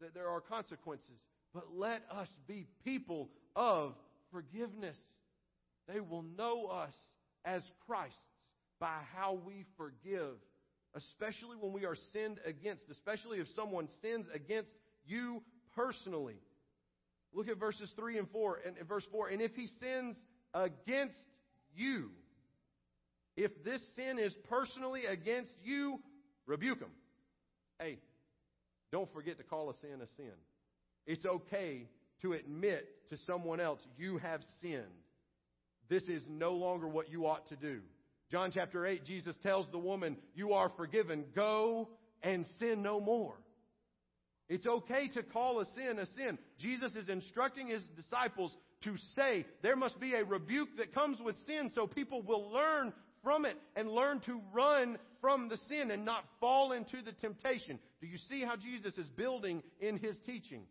that 0.00 0.14
there 0.14 0.28
are 0.28 0.40
consequences. 0.40 1.18
But 1.54 1.64
let 1.74 2.02
us 2.10 2.28
be 2.46 2.66
people 2.84 3.30
of 3.54 3.94
forgiveness. 4.32 4.96
They 5.88 6.00
will 6.00 6.24
know 6.36 6.66
us 6.66 6.92
as 7.44 7.62
Christ's 7.86 8.18
by 8.78 8.98
how 9.14 9.40
we 9.46 9.64
forgive, 9.76 10.34
especially 10.94 11.56
when 11.58 11.72
we 11.72 11.86
are 11.86 11.96
sinned 12.12 12.40
against, 12.44 12.82
especially 12.90 13.38
if 13.38 13.46
someone 13.54 13.88
sins 14.02 14.26
against 14.34 14.70
you 15.06 15.42
personally. 15.74 16.40
Look 17.32 17.48
at 17.48 17.58
verses 17.58 17.92
3 17.96 18.18
and 18.18 18.30
4 18.30 18.58
and 18.66 18.88
verse 18.88 19.04
4. 19.12 19.28
And 19.28 19.42
if 19.42 19.54
he 19.54 19.68
sins 19.80 20.16
against 20.54 21.14
you, 21.74 22.10
if 23.36 23.50
this 23.64 23.82
sin 23.94 24.18
is 24.18 24.34
personally 24.48 25.04
against 25.04 25.52
you, 25.62 26.00
rebuke 26.46 26.80
him. 26.80 26.90
Hey, 27.78 27.98
don't 28.90 29.12
forget 29.12 29.36
to 29.38 29.44
call 29.44 29.68
a 29.68 29.74
sin 29.82 30.00
a 30.02 30.06
sin. 30.16 30.32
It's 31.06 31.26
okay 31.26 31.88
to 32.22 32.32
admit 32.32 32.88
to 33.10 33.18
someone 33.26 33.60
else 33.60 33.80
you 33.98 34.18
have 34.18 34.40
sinned. 34.62 34.84
This 35.88 36.04
is 36.04 36.22
no 36.28 36.52
longer 36.52 36.88
what 36.88 37.10
you 37.10 37.26
ought 37.26 37.48
to 37.50 37.56
do. 37.56 37.80
John 38.30 38.50
chapter 38.52 38.86
8, 38.86 39.04
Jesus 39.04 39.36
tells 39.42 39.66
the 39.70 39.78
woman, 39.78 40.16
You 40.34 40.54
are 40.54 40.70
forgiven. 40.76 41.26
Go 41.34 41.90
and 42.22 42.44
sin 42.58 42.82
no 42.82 43.00
more. 43.00 43.36
It's 44.48 44.66
okay 44.66 45.08
to 45.08 45.22
call 45.22 45.60
a 45.60 45.66
sin 45.74 45.98
a 45.98 46.06
sin. 46.06 46.38
Jesus 46.58 46.94
is 46.94 47.08
instructing 47.08 47.68
his 47.68 47.82
disciples 47.96 48.56
to 48.82 48.96
say 49.16 49.44
there 49.62 49.76
must 49.76 49.98
be 49.98 50.14
a 50.14 50.24
rebuke 50.24 50.68
that 50.78 50.94
comes 50.94 51.18
with 51.20 51.36
sin 51.46 51.70
so 51.74 51.86
people 51.86 52.22
will 52.22 52.50
learn 52.52 52.92
from 53.24 53.44
it 53.44 53.56
and 53.74 53.90
learn 53.90 54.20
to 54.20 54.40
run 54.52 54.98
from 55.20 55.48
the 55.48 55.58
sin 55.68 55.90
and 55.90 56.04
not 56.04 56.24
fall 56.38 56.70
into 56.72 57.02
the 57.02 57.12
temptation. 57.12 57.78
Do 58.00 58.06
you 58.06 58.18
see 58.28 58.42
how 58.42 58.54
Jesus 58.54 58.96
is 58.96 59.08
building 59.08 59.62
in 59.80 59.98
his 59.98 60.16
teaching? 60.24 60.62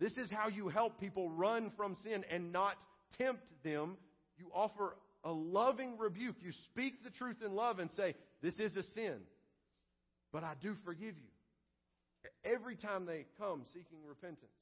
This 0.00 0.16
is 0.16 0.30
how 0.30 0.48
you 0.48 0.68
help 0.68 0.98
people 0.98 1.30
run 1.30 1.70
from 1.76 1.96
sin 2.02 2.24
and 2.30 2.52
not 2.52 2.76
tempt 3.18 3.42
them. 3.64 3.96
You 4.38 4.46
offer 4.54 4.96
a 5.24 5.30
loving 5.30 5.98
rebuke. 5.98 6.36
You 6.40 6.52
speak 6.70 7.04
the 7.04 7.10
truth 7.10 7.42
in 7.44 7.54
love 7.54 7.80
and 7.80 7.90
say, 7.96 8.14
This 8.42 8.58
is 8.58 8.74
a 8.76 8.82
sin, 8.94 9.16
but 10.32 10.44
I 10.44 10.54
do 10.62 10.74
forgive 10.84 11.16
you. 11.16 11.35
Every 12.44 12.76
time 12.76 13.06
they 13.06 13.26
come 13.38 13.62
seeking 13.72 13.98
repentance, 14.06 14.52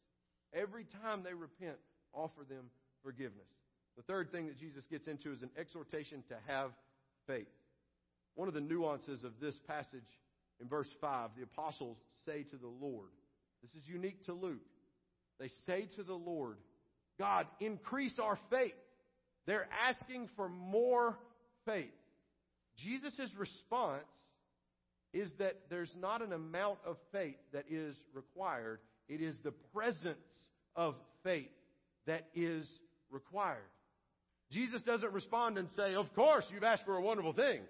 every 0.52 0.86
time 1.02 1.22
they 1.22 1.34
repent, 1.34 1.76
offer 2.12 2.42
them 2.48 2.70
forgiveness. 3.02 3.48
The 3.96 4.02
third 4.02 4.32
thing 4.32 4.46
that 4.46 4.58
Jesus 4.58 4.84
gets 4.90 5.06
into 5.06 5.32
is 5.32 5.42
an 5.42 5.50
exhortation 5.56 6.22
to 6.28 6.36
have 6.46 6.70
faith. 7.26 7.46
One 8.34 8.48
of 8.48 8.54
the 8.54 8.60
nuances 8.60 9.22
of 9.24 9.32
this 9.40 9.58
passage 9.66 10.02
in 10.60 10.68
verse 10.68 10.88
5, 11.00 11.30
the 11.36 11.44
apostles 11.44 11.96
say 12.26 12.42
to 12.44 12.56
the 12.56 12.72
Lord, 12.80 13.10
this 13.62 13.82
is 13.82 13.88
unique 13.88 14.24
to 14.26 14.32
Luke. 14.32 14.60
They 15.38 15.50
say 15.66 15.88
to 15.96 16.02
the 16.02 16.14
Lord, 16.14 16.56
God, 17.18 17.46
increase 17.60 18.18
our 18.18 18.38
faith. 18.50 18.74
They're 19.46 19.68
asking 19.86 20.28
for 20.36 20.48
more 20.48 21.16
faith. 21.64 21.86
Jesus' 22.76 23.30
response 23.36 24.02
is 25.14 25.30
that 25.38 25.54
there's 25.70 25.94
not 25.98 26.20
an 26.20 26.32
amount 26.32 26.78
of 26.84 26.96
faith 27.12 27.38
that 27.52 27.64
is 27.70 27.96
required, 28.12 28.80
it 29.08 29.22
is 29.22 29.36
the 29.42 29.52
presence 29.72 30.18
of 30.76 30.96
faith 31.22 31.48
that 32.06 32.26
is 32.34 32.68
required. 33.10 33.70
Jesus 34.50 34.82
doesn't 34.82 35.12
respond 35.12 35.56
and 35.56 35.68
say, 35.76 35.94
Of 35.94 36.12
course, 36.14 36.44
you've 36.52 36.64
asked 36.64 36.84
for 36.84 36.96
a 36.96 37.02
wonderful 37.02 37.32
thing. 37.32 37.60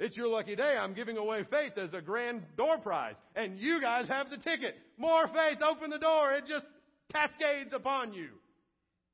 It's 0.00 0.16
your 0.16 0.28
lucky 0.28 0.54
day. 0.54 0.76
I'm 0.76 0.94
giving 0.94 1.16
away 1.16 1.44
faith 1.50 1.76
as 1.76 1.92
a 1.92 2.00
grand 2.00 2.44
door 2.56 2.78
prize. 2.78 3.16
And 3.34 3.58
you 3.58 3.80
guys 3.80 4.06
have 4.08 4.30
the 4.30 4.36
ticket. 4.36 4.76
More 4.96 5.26
faith, 5.26 5.58
open 5.60 5.90
the 5.90 5.98
door. 5.98 6.32
It 6.32 6.44
just 6.48 6.64
cascades 7.12 7.72
upon 7.74 8.14
you. 8.14 8.28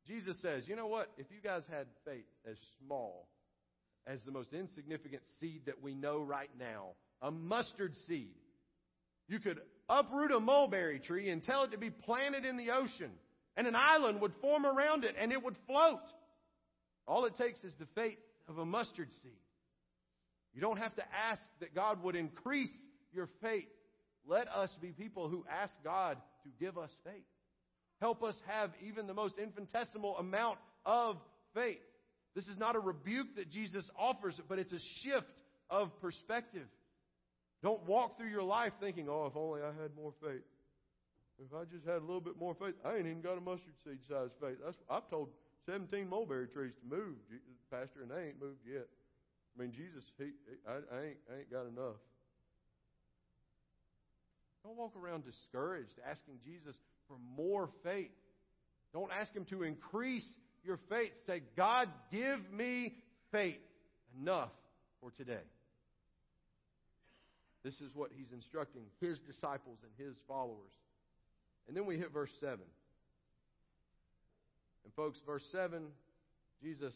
Jesus 0.06 0.36
says, 0.42 0.64
You 0.68 0.76
know 0.76 0.86
what? 0.86 1.10
If 1.16 1.26
you 1.30 1.40
guys 1.42 1.62
had 1.70 1.86
faith 2.04 2.26
as 2.48 2.56
small 2.78 3.28
as 4.06 4.22
the 4.22 4.32
most 4.32 4.52
insignificant 4.52 5.22
seed 5.40 5.62
that 5.66 5.82
we 5.82 5.94
know 5.94 6.20
right 6.20 6.50
now, 6.58 6.90
a 7.24 7.30
mustard 7.30 7.94
seed, 8.06 8.34
you 9.26 9.40
could 9.40 9.58
uproot 9.88 10.30
a 10.30 10.38
mulberry 10.38 11.00
tree 11.00 11.30
and 11.30 11.42
tell 11.42 11.64
it 11.64 11.72
to 11.72 11.78
be 11.78 11.90
planted 11.90 12.44
in 12.44 12.58
the 12.58 12.70
ocean, 12.70 13.10
and 13.56 13.66
an 13.66 13.74
island 13.74 14.20
would 14.20 14.32
form 14.42 14.66
around 14.66 15.04
it 15.04 15.14
and 15.18 15.32
it 15.32 15.42
would 15.42 15.56
float. 15.66 16.02
All 17.08 17.24
it 17.24 17.34
takes 17.36 17.64
is 17.64 17.72
the 17.78 17.86
faith 17.94 18.18
of 18.46 18.58
a 18.58 18.66
mustard 18.66 19.08
seed. 19.22 19.32
You 20.54 20.60
don't 20.60 20.78
have 20.78 20.94
to 20.96 21.02
ask 21.30 21.40
that 21.60 21.74
God 21.74 22.02
would 22.02 22.14
increase 22.14 22.70
your 23.12 23.28
faith. 23.40 23.68
Let 24.26 24.46
us 24.48 24.70
be 24.80 24.88
people 24.92 25.28
who 25.28 25.44
ask 25.50 25.72
God 25.82 26.18
to 26.44 26.50
give 26.60 26.76
us 26.78 26.90
faith. 27.04 27.24
Help 28.00 28.22
us 28.22 28.36
have 28.46 28.70
even 28.86 29.06
the 29.06 29.14
most 29.14 29.34
infinitesimal 29.38 30.18
amount 30.18 30.58
of 30.84 31.16
faith. 31.54 31.78
This 32.34 32.46
is 32.48 32.58
not 32.58 32.76
a 32.76 32.80
rebuke 32.80 33.36
that 33.36 33.50
Jesus 33.50 33.88
offers, 33.98 34.38
but 34.48 34.58
it's 34.58 34.72
a 34.72 34.80
shift 35.02 35.42
of 35.70 35.90
perspective. 36.00 36.66
Don't 37.64 37.80
walk 37.88 38.18
through 38.18 38.28
your 38.28 38.42
life 38.42 38.74
thinking, 38.78 39.08
oh, 39.08 39.24
if 39.24 39.34
only 39.34 39.62
I 39.62 39.72
had 39.80 39.96
more 39.96 40.12
faith. 40.20 40.44
If 41.40 41.48
I 41.56 41.64
just 41.64 41.86
had 41.86 41.96
a 41.96 42.04
little 42.04 42.20
bit 42.20 42.38
more 42.38 42.54
faith, 42.54 42.74
I 42.84 42.96
ain't 42.96 43.06
even 43.06 43.22
got 43.22 43.38
a 43.38 43.40
mustard 43.40 43.72
seed 43.82 44.00
size 44.06 44.28
faith. 44.38 44.58
That's, 44.62 44.76
I've 44.90 45.08
told 45.08 45.30
17 45.64 46.06
mulberry 46.06 46.46
trees 46.46 46.74
to 46.76 46.96
move, 46.96 47.16
Pastor, 47.70 48.02
and 48.02 48.10
they 48.10 48.28
ain't 48.28 48.40
moved 48.40 48.60
yet. 48.70 48.86
I 49.56 49.62
mean, 49.62 49.72
Jesus, 49.72 50.04
he, 50.18 50.32
I, 50.68 50.72
I, 50.72 51.04
ain't, 51.08 51.16
I 51.32 51.38
ain't 51.40 51.50
got 51.50 51.62
enough. 51.62 51.96
Don't 54.62 54.76
walk 54.76 54.92
around 54.94 55.24
discouraged 55.24 55.94
asking 56.06 56.40
Jesus 56.44 56.76
for 57.08 57.16
more 57.34 57.70
faith. 57.82 58.10
Don't 58.92 59.10
ask 59.10 59.34
Him 59.34 59.46
to 59.46 59.62
increase 59.62 60.26
your 60.64 60.78
faith. 60.90 61.12
Say, 61.26 61.40
God, 61.56 61.88
give 62.12 62.40
me 62.52 62.94
faith 63.32 63.56
enough 64.20 64.52
for 65.00 65.10
today. 65.12 65.44
This 67.64 67.80
is 67.80 67.90
what 67.94 68.10
He's 68.14 68.30
instructing 68.32 68.82
His 69.00 69.18
disciples 69.20 69.78
and 69.82 70.06
His 70.06 70.14
followers. 70.28 70.72
And 71.66 71.76
then 71.76 71.86
we 71.86 71.96
hit 71.96 72.12
verse 72.12 72.30
7. 72.40 72.58
And, 74.84 74.94
folks, 74.94 75.18
verse 75.26 75.44
7, 75.50 75.82
Jesus 76.62 76.92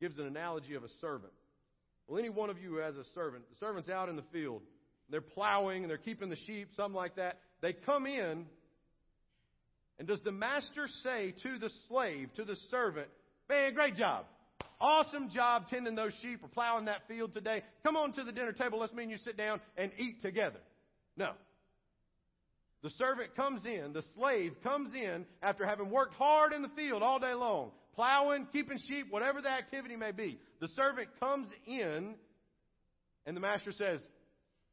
gives 0.00 0.18
an 0.18 0.26
analogy 0.26 0.74
of 0.74 0.82
a 0.82 0.88
servant. 1.00 1.32
Well, 2.08 2.18
any 2.18 2.30
one 2.30 2.50
of 2.50 2.58
you 2.58 2.70
who 2.70 2.78
has 2.78 2.96
a 2.96 3.04
servant, 3.14 3.44
the 3.48 3.56
servant's 3.64 3.88
out 3.88 4.08
in 4.08 4.16
the 4.16 4.24
field. 4.32 4.62
They're 5.10 5.20
plowing 5.20 5.84
and 5.84 5.90
they're 5.90 5.98
keeping 5.98 6.28
the 6.28 6.36
sheep, 6.46 6.68
something 6.76 6.94
like 6.94 7.16
that. 7.16 7.38
They 7.60 7.72
come 7.72 8.06
in, 8.06 8.46
and 9.98 10.08
does 10.08 10.20
the 10.22 10.32
master 10.32 10.86
say 11.02 11.34
to 11.42 11.58
the 11.58 11.70
slave, 11.88 12.28
to 12.36 12.44
the 12.44 12.56
servant, 12.70 13.08
Man, 13.48 13.72
great 13.74 13.96
job. 13.96 14.26
Awesome 14.80 15.30
job 15.30 15.68
tending 15.68 15.96
those 15.96 16.12
sheep 16.22 16.40
or 16.42 16.48
plowing 16.48 16.84
that 16.84 17.08
field 17.08 17.34
today. 17.34 17.62
Come 17.84 17.96
on 17.96 18.12
to 18.12 18.22
the 18.22 18.32
dinner 18.32 18.52
table. 18.52 18.78
Let's 18.78 18.92
me 18.92 19.02
and 19.02 19.10
you 19.10 19.18
sit 19.18 19.36
down 19.36 19.60
and 19.76 19.90
eat 19.98 20.22
together. 20.22 20.60
No. 21.16 21.32
The 22.82 22.90
servant 22.90 23.34
comes 23.34 23.64
in, 23.64 23.92
the 23.92 24.04
slave 24.16 24.52
comes 24.62 24.94
in 24.94 25.26
after 25.42 25.66
having 25.66 25.90
worked 25.90 26.14
hard 26.14 26.52
in 26.52 26.62
the 26.62 26.68
field 26.76 27.02
all 27.02 27.18
day 27.18 27.34
long, 27.34 27.72
plowing, 27.96 28.46
keeping 28.52 28.78
sheep, 28.86 29.06
whatever 29.10 29.42
the 29.42 29.50
activity 29.50 29.96
may 29.96 30.12
be. 30.12 30.38
The 30.60 30.68
servant 30.68 31.08
comes 31.18 31.48
in, 31.66 32.14
and 33.26 33.36
the 33.36 33.40
master 33.40 33.72
says, 33.72 34.00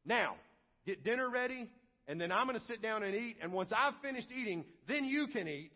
Now, 0.04 0.36
get 0.86 1.02
dinner 1.02 1.28
ready, 1.28 1.68
and 2.06 2.20
then 2.20 2.30
I'm 2.30 2.46
going 2.46 2.58
to 2.58 2.64
sit 2.66 2.80
down 2.80 3.02
and 3.02 3.12
eat, 3.12 3.38
and 3.42 3.52
once 3.52 3.72
I've 3.76 3.94
finished 4.02 4.28
eating, 4.30 4.64
then 4.86 5.04
you 5.04 5.26
can 5.26 5.48
eat. 5.48 5.72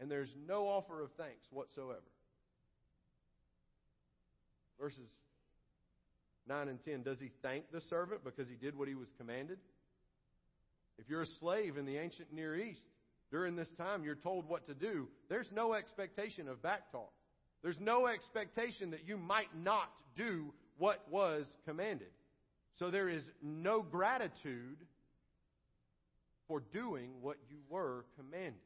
And 0.00 0.10
there's 0.10 0.28
no 0.46 0.68
offer 0.68 1.02
of 1.02 1.08
thanks 1.16 1.46
whatsoever. 1.50 2.02
Verses 4.80 5.08
9 6.48 6.68
and 6.68 6.84
10 6.84 7.02
Does 7.02 7.18
he 7.20 7.30
thank 7.42 7.70
the 7.72 7.80
servant 7.80 8.24
because 8.24 8.48
he 8.48 8.56
did 8.56 8.76
what 8.76 8.88
he 8.88 8.94
was 8.94 9.08
commanded? 9.18 9.58
If 10.98 11.08
you're 11.08 11.22
a 11.22 11.26
slave 11.40 11.76
in 11.76 11.84
the 11.84 11.96
ancient 11.96 12.32
Near 12.32 12.56
East, 12.56 12.82
during 13.30 13.56
this 13.56 13.70
time 13.76 14.04
you're 14.04 14.14
told 14.14 14.48
what 14.48 14.66
to 14.66 14.74
do, 14.74 15.08
there's 15.28 15.50
no 15.54 15.74
expectation 15.74 16.48
of 16.48 16.62
backtalk. 16.62 17.10
There's 17.62 17.78
no 17.80 18.06
expectation 18.06 18.90
that 18.92 19.06
you 19.06 19.16
might 19.16 19.54
not 19.56 19.90
do 20.16 20.52
what 20.78 21.04
was 21.10 21.46
commanded. 21.66 22.08
So 22.78 22.90
there 22.90 23.08
is 23.08 23.22
no 23.42 23.82
gratitude 23.82 24.78
for 26.46 26.62
doing 26.72 27.10
what 27.20 27.36
you 27.50 27.58
were 27.68 28.04
commanded. 28.16 28.60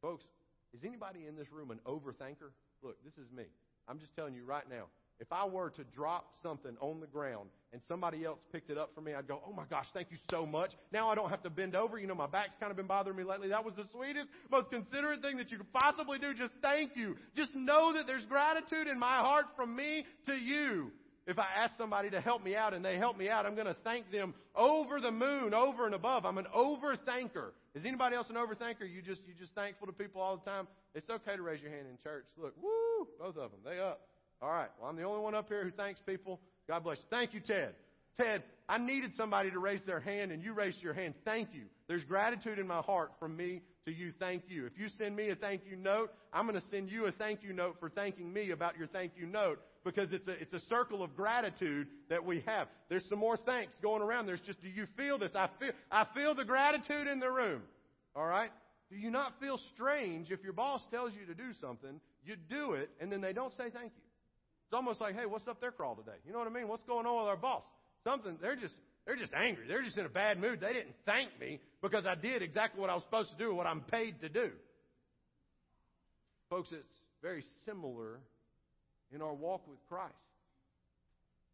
Folks, 0.00 0.24
is 0.72 0.84
anybody 0.84 1.26
in 1.26 1.36
this 1.36 1.50
room 1.50 1.70
an 1.70 1.80
overthinker? 1.84 2.50
Look, 2.82 2.96
this 3.04 3.14
is 3.14 3.30
me. 3.32 3.44
I'm 3.88 3.98
just 3.98 4.14
telling 4.14 4.34
you 4.34 4.44
right 4.44 4.68
now. 4.68 4.84
If 5.20 5.32
I 5.32 5.46
were 5.46 5.70
to 5.70 5.82
drop 5.82 6.30
something 6.42 6.76
on 6.80 7.00
the 7.00 7.06
ground 7.06 7.48
and 7.72 7.82
somebody 7.88 8.24
else 8.24 8.38
picked 8.52 8.70
it 8.70 8.78
up 8.78 8.92
for 8.94 9.00
me, 9.00 9.14
I'd 9.14 9.26
go, 9.26 9.42
Oh 9.44 9.52
my 9.52 9.64
gosh, 9.68 9.86
thank 9.92 10.12
you 10.12 10.18
so 10.30 10.46
much. 10.46 10.74
Now 10.92 11.10
I 11.10 11.16
don't 11.16 11.28
have 11.30 11.42
to 11.42 11.50
bend 11.50 11.74
over. 11.74 11.98
You 11.98 12.06
know, 12.06 12.14
my 12.14 12.28
back's 12.28 12.54
kind 12.60 12.70
of 12.70 12.76
been 12.76 12.86
bothering 12.86 13.16
me 13.16 13.24
lately. 13.24 13.48
That 13.48 13.64
was 13.64 13.74
the 13.74 13.84
sweetest, 13.92 14.28
most 14.50 14.70
considerate 14.70 15.20
thing 15.20 15.36
that 15.38 15.50
you 15.50 15.58
could 15.58 15.72
possibly 15.72 16.18
do. 16.20 16.34
Just 16.34 16.52
thank 16.62 16.94
you. 16.94 17.16
Just 17.34 17.54
know 17.56 17.92
that 17.94 18.06
there's 18.06 18.26
gratitude 18.26 18.86
in 18.86 18.98
my 18.98 19.16
heart 19.16 19.46
from 19.56 19.74
me 19.74 20.06
to 20.26 20.34
you. 20.34 20.92
If 21.28 21.38
I 21.38 21.46
ask 21.58 21.76
somebody 21.76 22.08
to 22.08 22.22
help 22.22 22.42
me 22.42 22.56
out 22.56 22.72
and 22.72 22.82
they 22.82 22.96
help 22.96 23.18
me 23.18 23.28
out, 23.28 23.44
I'm 23.44 23.54
going 23.54 23.66
to 23.66 23.76
thank 23.84 24.10
them 24.10 24.32
over 24.56 24.98
the 24.98 25.10
moon, 25.10 25.52
over 25.52 25.84
and 25.84 25.94
above. 25.94 26.24
I'm 26.24 26.38
an 26.38 26.46
overthanker. 26.56 27.50
Is 27.74 27.84
anybody 27.84 28.16
else 28.16 28.30
an 28.30 28.36
overthanker? 28.36 28.90
You 28.90 29.02
just 29.02 29.20
you 29.28 29.34
just 29.38 29.54
thankful 29.54 29.86
to 29.88 29.92
people 29.92 30.22
all 30.22 30.38
the 30.38 30.50
time? 30.50 30.66
It's 30.94 31.10
okay 31.10 31.36
to 31.36 31.42
raise 31.42 31.60
your 31.60 31.70
hand 31.70 31.86
in 31.90 31.98
church. 32.02 32.24
Look, 32.38 32.54
woo, 32.62 33.06
both 33.18 33.36
of 33.36 33.50
them, 33.50 33.60
they 33.62 33.78
up. 33.78 34.00
All 34.40 34.50
right. 34.50 34.70
Well, 34.80 34.88
I'm 34.88 34.96
the 34.96 35.02
only 35.02 35.20
one 35.20 35.34
up 35.34 35.48
here 35.48 35.62
who 35.64 35.70
thanks 35.70 36.00
people. 36.06 36.40
God 36.66 36.82
bless 36.82 36.96
you. 36.96 37.04
Thank 37.10 37.34
you, 37.34 37.40
Ted. 37.40 37.74
Ted, 38.20 38.42
I 38.68 38.78
needed 38.78 39.14
somebody 39.16 39.50
to 39.50 39.58
raise 39.58 39.82
their 39.84 40.00
hand, 40.00 40.32
and 40.32 40.42
you 40.42 40.52
raised 40.52 40.82
your 40.82 40.92
hand. 40.92 41.14
Thank 41.24 41.54
you. 41.54 41.62
There's 41.86 42.04
gratitude 42.04 42.58
in 42.58 42.66
my 42.66 42.80
heart 42.80 43.12
from 43.18 43.36
me 43.36 43.62
to 43.86 43.92
you. 43.92 44.12
Thank 44.18 44.44
you. 44.48 44.66
If 44.66 44.72
you 44.76 44.88
send 44.88 45.16
me 45.16 45.30
a 45.30 45.36
thank 45.36 45.62
you 45.68 45.76
note, 45.76 46.12
I'm 46.32 46.46
going 46.46 46.60
to 46.60 46.66
send 46.68 46.90
you 46.90 47.06
a 47.06 47.12
thank 47.12 47.42
you 47.42 47.52
note 47.52 47.76
for 47.80 47.88
thanking 47.88 48.30
me 48.32 48.50
about 48.50 48.76
your 48.76 48.88
thank 48.88 49.12
you 49.16 49.26
note 49.26 49.60
because 49.84 50.12
it's 50.12 50.26
a, 50.28 50.32
it's 50.32 50.52
a 50.52 50.60
circle 50.68 51.02
of 51.02 51.16
gratitude 51.16 51.86
that 52.10 52.24
we 52.24 52.42
have. 52.46 52.68
There's 52.90 53.08
some 53.08 53.18
more 53.18 53.36
thanks 53.36 53.72
going 53.80 54.02
around. 54.02 54.26
There's 54.26 54.40
just, 54.40 54.60
do 54.60 54.68
you 54.68 54.86
feel 54.96 55.16
this? 55.16 55.30
I 55.34 55.48
feel, 55.58 55.72
I 55.90 56.04
feel 56.14 56.34
the 56.34 56.44
gratitude 56.44 57.06
in 57.06 57.20
the 57.20 57.30
room. 57.30 57.62
All 58.14 58.26
right? 58.26 58.50
Do 58.90 58.96
you 58.96 59.10
not 59.10 59.38
feel 59.40 59.58
strange 59.74 60.30
if 60.30 60.42
your 60.42 60.52
boss 60.52 60.84
tells 60.90 61.12
you 61.14 61.24
to 61.26 61.34
do 61.34 61.52
something, 61.60 62.00
you 62.24 62.36
do 62.36 62.72
it, 62.72 62.90
and 63.00 63.12
then 63.12 63.20
they 63.20 63.32
don't 63.32 63.52
say 63.52 63.70
thank 63.70 63.92
you? 63.96 64.02
It's 64.66 64.74
almost 64.74 65.00
like, 65.00 65.14
hey, 65.14 65.24
what's 65.24 65.48
up 65.48 65.60
their 65.60 65.72
crawl 65.72 65.94
today? 65.94 66.18
You 66.26 66.32
know 66.32 66.38
what 66.38 66.48
I 66.48 66.50
mean? 66.50 66.68
What's 66.68 66.82
going 66.82 67.06
on 67.06 67.16
with 67.16 67.28
our 67.28 67.36
boss? 67.36 67.62
Something, 68.04 68.38
they're 68.40 68.56
just, 68.56 68.74
they're 69.06 69.16
just 69.16 69.32
angry. 69.34 69.66
They're 69.66 69.82
just 69.82 69.98
in 69.98 70.06
a 70.06 70.10
bad 70.10 70.40
mood. 70.40 70.60
They 70.60 70.72
didn't 70.72 70.94
thank 71.04 71.38
me 71.40 71.60
because 71.82 72.06
I 72.06 72.14
did 72.14 72.42
exactly 72.42 72.80
what 72.80 72.90
I 72.90 72.94
was 72.94 73.02
supposed 73.04 73.30
to 73.30 73.36
do 73.36 73.54
what 73.54 73.66
I'm 73.66 73.80
paid 73.80 74.20
to 74.20 74.28
do. 74.28 74.50
Folks, 76.50 76.70
it's 76.72 76.86
very 77.22 77.44
similar 77.66 78.20
in 79.12 79.22
our 79.22 79.34
walk 79.34 79.66
with 79.68 79.78
Christ. 79.88 80.14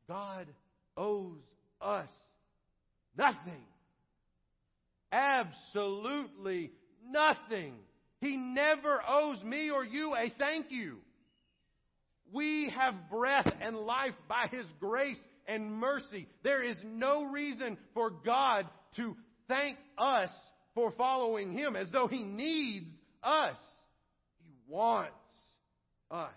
God 0.09 0.47
owes 0.97 1.41
us 1.81 2.09
nothing. 3.17 3.65
Absolutely 5.11 6.71
nothing. 7.09 7.75
He 8.21 8.37
never 8.37 9.01
owes 9.07 9.43
me 9.43 9.71
or 9.71 9.85
you 9.85 10.15
a 10.15 10.33
thank 10.39 10.71
you. 10.71 10.99
We 12.33 12.71
have 12.71 13.11
breath 13.11 13.49
and 13.61 13.77
life 13.77 14.15
by 14.29 14.49
His 14.51 14.67
grace 14.81 15.19
and 15.47 15.73
mercy. 15.73 16.27
There 16.43 16.63
is 16.63 16.77
no 16.85 17.25
reason 17.25 17.77
for 17.95 18.11
God 18.11 18.67
to 18.97 19.17
thank 19.49 19.77
us 19.99 20.31
for 20.75 20.93
following 20.93 21.53
Him 21.53 21.77
as 21.77 21.89
though 21.91 22.09
He 22.09 22.23
needs 22.23 22.95
us. 23.23 23.57
He 24.43 24.53
wants 24.69 25.13
us. 26.11 26.31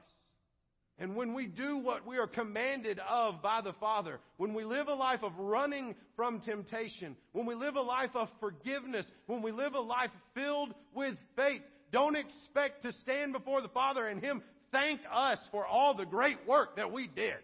And 0.99 1.15
when 1.15 1.35
we 1.35 1.45
do 1.45 1.77
what 1.77 2.07
we 2.07 2.17
are 2.17 2.25
commanded 2.25 2.99
of 3.07 3.43
by 3.43 3.61
the 3.61 3.73
Father, 3.73 4.19
when 4.37 4.55
we 4.55 4.63
live 4.63 4.87
a 4.87 4.95
life 4.95 5.21
of 5.21 5.31
running 5.37 5.93
from 6.15 6.41
temptation, 6.41 7.15
when 7.33 7.45
we 7.45 7.53
live 7.53 7.75
a 7.75 7.81
life 7.81 8.15
of 8.15 8.29
forgiveness, 8.39 9.05
when 9.27 9.43
we 9.43 9.51
live 9.51 9.75
a 9.75 9.79
life 9.79 10.09
filled 10.33 10.73
with 10.95 11.15
faith, 11.35 11.61
don't 11.91 12.15
expect 12.15 12.81
to 12.81 12.91
stand 13.03 13.33
before 13.33 13.61
the 13.61 13.67
Father 13.69 14.07
and 14.07 14.23
Him 14.23 14.41
thank 14.71 15.01
us 15.13 15.37
for 15.51 15.65
all 15.65 15.95
the 15.95 16.05
great 16.05 16.47
work 16.47 16.75
that 16.77 16.91
we 16.91 17.07
did. 17.07 17.35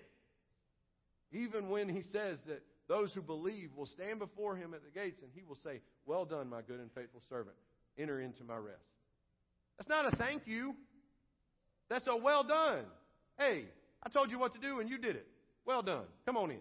Even 1.34 1.70
when 1.70 1.90
he 1.90 2.02
says 2.02 2.40
that 2.48 2.62
those 2.88 3.12
who 3.14 3.22
believe 3.22 3.72
will 3.76 3.86
stand 3.86 4.20
before 4.20 4.56
him 4.56 4.74
at 4.74 4.84
the 4.84 4.92
gates 4.92 5.22
and 5.22 5.32
he 5.34 5.42
will 5.44 5.58
say, 5.64 5.82
Well 6.06 6.26
done, 6.26 6.50
my 6.50 6.62
good 6.62 6.80
and 6.80 6.92
faithful 6.94 7.22
servant. 7.30 7.56
Enter 7.98 8.22
into 8.22 8.44
my 8.44 8.56
rest. 8.56 8.78
That's 9.78 9.90
not 9.90 10.12
a 10.12 10.16
thank 10.16 10.48
you. 10.48 10.76
That's 11.90 12.08
a 12.08 12.16
well 12.16 12.44
done. 12.44 12.86
Hey, 13.38 13.66
I 14.02 14.10
told 14.10 14.32
you 14.32 14.40
what 14.40 14.54
to 14.54 14.60
do 14.60 14.80
and 14.80 14.90
you 14.90 14.98
did 14.98 15.16
it. 15.16 15.28
Well 15.66 15.82
done. 15.82 16.06
Come 16.26 16.38
on 16.38 16.52
in. 16.52 16.58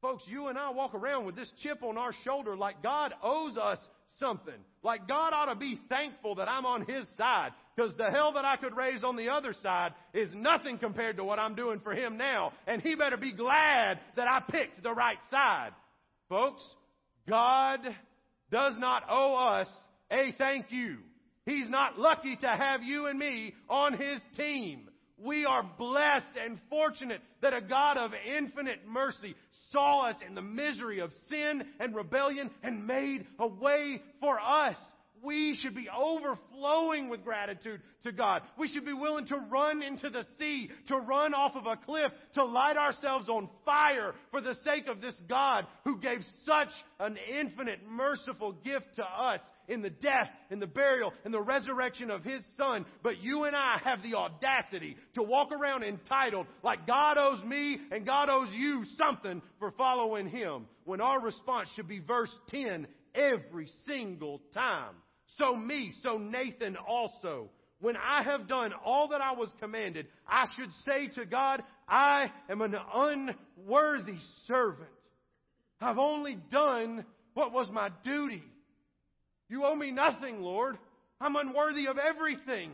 Folks, 0.00 0.24
you 0.26 0.48
and 0.48 0.58
I 0.58 0.70
walk 0.70 0.94
around 0.94 1.26
with 1.26 1.36
this 1.36 1.52
chip 1.62 1.82
on 1.82 1.96
our 1.96 2.12
shoulder 2.24 2.56
like 2.56 2.82
God 2.82 3.14
owes 3.22 3.56
us 3.56 3.78
something. 4.22 4.54
Like 4.82 5.08
God 5.08 5.32
ought 5.32 5.52
to 5.52 5.54
be 5.54 5.80
thankful 5.88 6.36
that 6.36 6.48
I'm 6.48 6.64
on 6.64 6.86
His 6.86 7.06
side. 7.18 7.50
Because 7.74 7.92
the 7.96 8.10
hell 8.10 8.32
that 8.34 8.44
I 8.44 8.56
could 8.56 8.76
raise 8.76 9.02
on 9.02 9.16
the 9.16 9.30
other 9.30 9.54
side 9.62 9.92
is 10.12 10.28
nothing 10.34 10.78
compared 10.78 11.16
to 11.16 11.24
what 11.24 11.38
I'm 11.38 11.54
doing 11.54 11.80
for 11.80 11.92
Him 11.92 12.16
now. 12.16 12.52
And 12.66 12.82
He 12.82 12.94
better 12.94 13.16
be 13.16 13.32
glad 13.32 13.98
that 14.16 14.28
I 14.28 14.40
picked 14.48 14.82
the 14.82 14.92
right 14.92 15.18
side. 15.30 15.70
Folks, 16.28 16.62
God 17.28 17.80
does 18.50 18.74
not 18.78 19.04
owe 19.08 19.34
us 19.34 19.68
a 20.10 20.32
thank 20.38 20.66
you. 20.70 20.98
He's 21.46 21.68
not 21.68 21.98
lucky 21.98 22.36
to 22.36 22.46
have 22.46 22.82
you 22.82 23.06
and 23.06 23.18
me 23.18 23.54
on 23.68 23.94
His 23.94 24.20
team. 24.36 24.88
We 25.18 25.44
are 25.44 25.68
blessed 25.78 26.36
and 26.44 26.58
fortunate 26.68 27.20
that 27.42 27.54
a 27.54 27.60
God 27.60 27.96
of 27.96 28.10
infinite 28.36 28.80
mercy 28.86 29.34
saw 29.72 30.06
us 30.06 30.16
in 30.26 30.34
the 30.34 30.42
misery 30.42 31.00
of 31.00 31.12
sin 31.28 31.64
and 31.80 31.94
rebellion 31.94 32.50
and 32.62 32.86
made 32.86 33.26
a 33.38 33.46
way 33.46 34.02
for 34.20 34.38
us 34.38 34.76
we 35.22 35.56
should 35.60 35.74
be 35.74 35.88
overflowing 35.88 37.08
with 37.08 37.24
gratitude 37.24 37.80
to 38.02 38.12
God. 38.12 38.42
We 38.58 38.68
should 38.68 38.84
be 38.84 38.92
willing 38.92 39.26
to 39.26 39.36
run 39.36 39.82
into 39.82 40.10
the 40.10 40.24
sea, 40.38 40.70
to 40.88 40.96
run 40.96 41.32
off 41.32 41.54
of 41.54 41.66
a 41.66 41.76
cliff, 41.76 42.10
to 42.34 42.44
light 42.44 42.76
ourselves 42.76 43.28
on 43.28 43.48
fire 43.64 44.14
for 44.30 44.40
the 44.40 44.56
sake 44.64 44.88
of 44.88 45.00
this 45.00 45.14
God 45.28 45.66
who 45.84 45.98
gave 46.00 46.20
such 46.44 46.70
an 46.98 47.16
infinite, 47.38 47.80
merciful 47.88 48.52
gift 48.64 48.96
to 48.96 49.04
us 49.04 49.40
in 49.68 49.80
the 49.80 49.90
death, 49.90 50.28
in 50.50 50.58
the 50.58 50.66
burial, 50.66 51.12
in 51.24 51.32
the 51.32 51.40
resurrection 51.40 52.10
of 52.10 52.24
His 52.24 52.42
Son. 52.56 52.84
But 53.02 53.22
you 53.22 53.44
and 53.44 53.54
I 53.54 53.78
have 53.84 54.02
the 54.02 54.14
audacity 54.14 54.96
to 55.14 55.22
walk 55.22 55.52
around 55.52 55.84
entitled 55.84 56.46
like 56.64 56.86
God 56.86 57.16
owes 57.16 57.44
me 57.44 57.78
and 57.92 58.04
God 58.04 58.28
owes 58.28 58.52
you 58.52 58.84
something 58.98 59.40
for 59.60 59.70
following 59.72 60.28
Him. 60.28 60.66
When 60.84 61.00
our 61.00 61.20
response 61.20 61.68
should 61.76 61.88
be 61.88 62.00
verse 62.00 62.32
10 62.48 62.88
every 63.14 63.68
single 63.86 64.40
time. 64.52 64.94
So 65.38 65.54
me, 65.54 65.92
so 66.02 66.18
Nathan 66.18 66.76
also. 66.76 67.48
When 67.80 67.96
I 67.96 68.22
have 68.22 68.46
done 68.46 68.72
all 68.84 69.08
that 69.08 69.20
I 69.20 69.32
was 69.32 69.48
commanded, 69.60 70.06
I 70.26 70.46
should 70.56 70.70
say 70.84 71.08
to 71.16 71.24
God, 71.26 71.64
I 71.88 72.30
am 72.48 72.60
an 72.60 72.76
unworthy 72.94 74.18
servant. 74.46 74.88
I've 75.80 75.98
only 75.98 76.38
done 76.50 77.04
what 77.34 77.52
was 77.52 77.68
my 77.72 77.90
duty. 78.04 78.44
You 79.48 79.64
owe 79.64 79.74
me 79.74 79.90
nothing, 79.90 80.42
Lord. 80.42 80.78
I'm 81.20 81.34
unworthy 81.34 81.86
of 81.86 81.98
everything. 81.98 82.70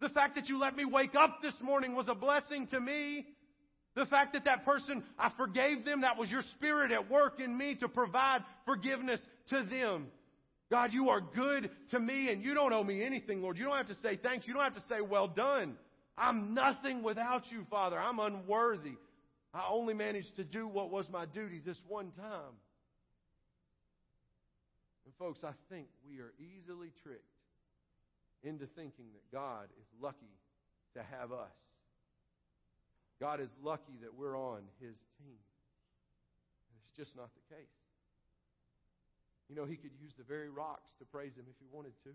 The 0.00 0.08
fact 0.08 0.34
that 0.34 0.48
you 0.48 0.58
let 0.58 0.74
me 0.74 0.84
wake 0.84 1.14
up 1.14 1.38
this 1.42 1.54
morning 1.62 1.94
was 1.94 2.08
a 2.08 2.14
blessing 2.14 2.66
to 2.68 2.80
me. 2.80 3.26
The 3.94 4.06
fact 4.06 4.32
that 4.32 4.44
that 4.46 4.64
person, 4.64 5.04
I 5.18 5.30
forgave 5.36 5.84
them, 5.84 6.00
that 6.02 6.16
was 6.16 6.30
your 6.30 6.42
spirit 6.56 6.90
at 6.90 7.10
work 7.10 7.40
in 7.40 7.56
me 7.56 7.76
to 7.76 7.88
provide 7.88 8.42
forgiveness 8.64 9.20
to 9.50 9.64
them. 9.64 10.06
God, 10.70 10.92
you 10.92 11.08
are 11.08 11.20
good 11.20 11.68
to 11.90 11.98
me 11.98 12.30
and 12.30 12.42
you 12.42 12.54
don't 12.54 12.72
owe 12.72 12.84
me 12.84 13.02
anything, 13.02 13.42
Lord. 13.42 13.58
You 13.58 13.64
don't 13.64 13.76
have 13.76 13.88
to 13.88 13.96
say 14.02 14.16
thanks. 14.16 14.46
You 14.46 14.54
don't 14.54 14.62
have 14.62 14.76
to 14.76 14.82
say 14.88 15.00
well 15.00 15.26
done. 15.26 15.74
I'm 16.16 16.54
nothing 16.54 17.02
without 17.02 17.50
you, 17.50 17.66
Father. 17.70 17.98
I'm 17.98 18.20
unworthy. 18.20 18.94
I 19.52 19.64
only 19.68 19.94
managed 19.94 20.36
to 20.36 20.44
do 20.44 20.68
what 20.68 20.90
was 20.90 21.08
my 21.08 21.26
duty 21.26 21.60
this 21.64 21.78
one 21.88 22.12
time. 22.12 22.54
And 25.04 25.14
folks, 25.18 25.40
I 25.42 25.52
think 25.68 25.88
we 26.08 26.20
are 26.20 26.32
easily 26.38 26.92
tricked 27.02 27.24
into 28.44 28.66
thinking 28.76 29.06
that 29.12 29.36
God 29.36 29.64
is 29.80 29.86
lucky 30.00 30.38
to 30.94 31.02
have 31.18 31.32
us. 31.32 31.50
God 33.20 33.40
is 33.40 33.50
lucky 33.62 33.98
that 34.02 34.14
we're 34.14 34.38
on 34.38 34.60
His 34.80 34.94
team. 35.18 35.40
It's 36.84 36.96
just 36.96 37.16
not 37.16 37.28
the 37.34 37.54
case. 37.54 37.66
You 39.50 39.56
know, 39.56 39.64
he 39.64 39.74
could 39.74 39.90
use 40.00 40.12
the 40.16 40.22
very 40.22 40.48
rocks 40.48 40.88
to 41.00 41.04
praise 41.04 41.34
him 41.34 41.44
if 41.50 41.56
he 41.58 41.66
wanted 41.72 41.92
to. 42.04 42.10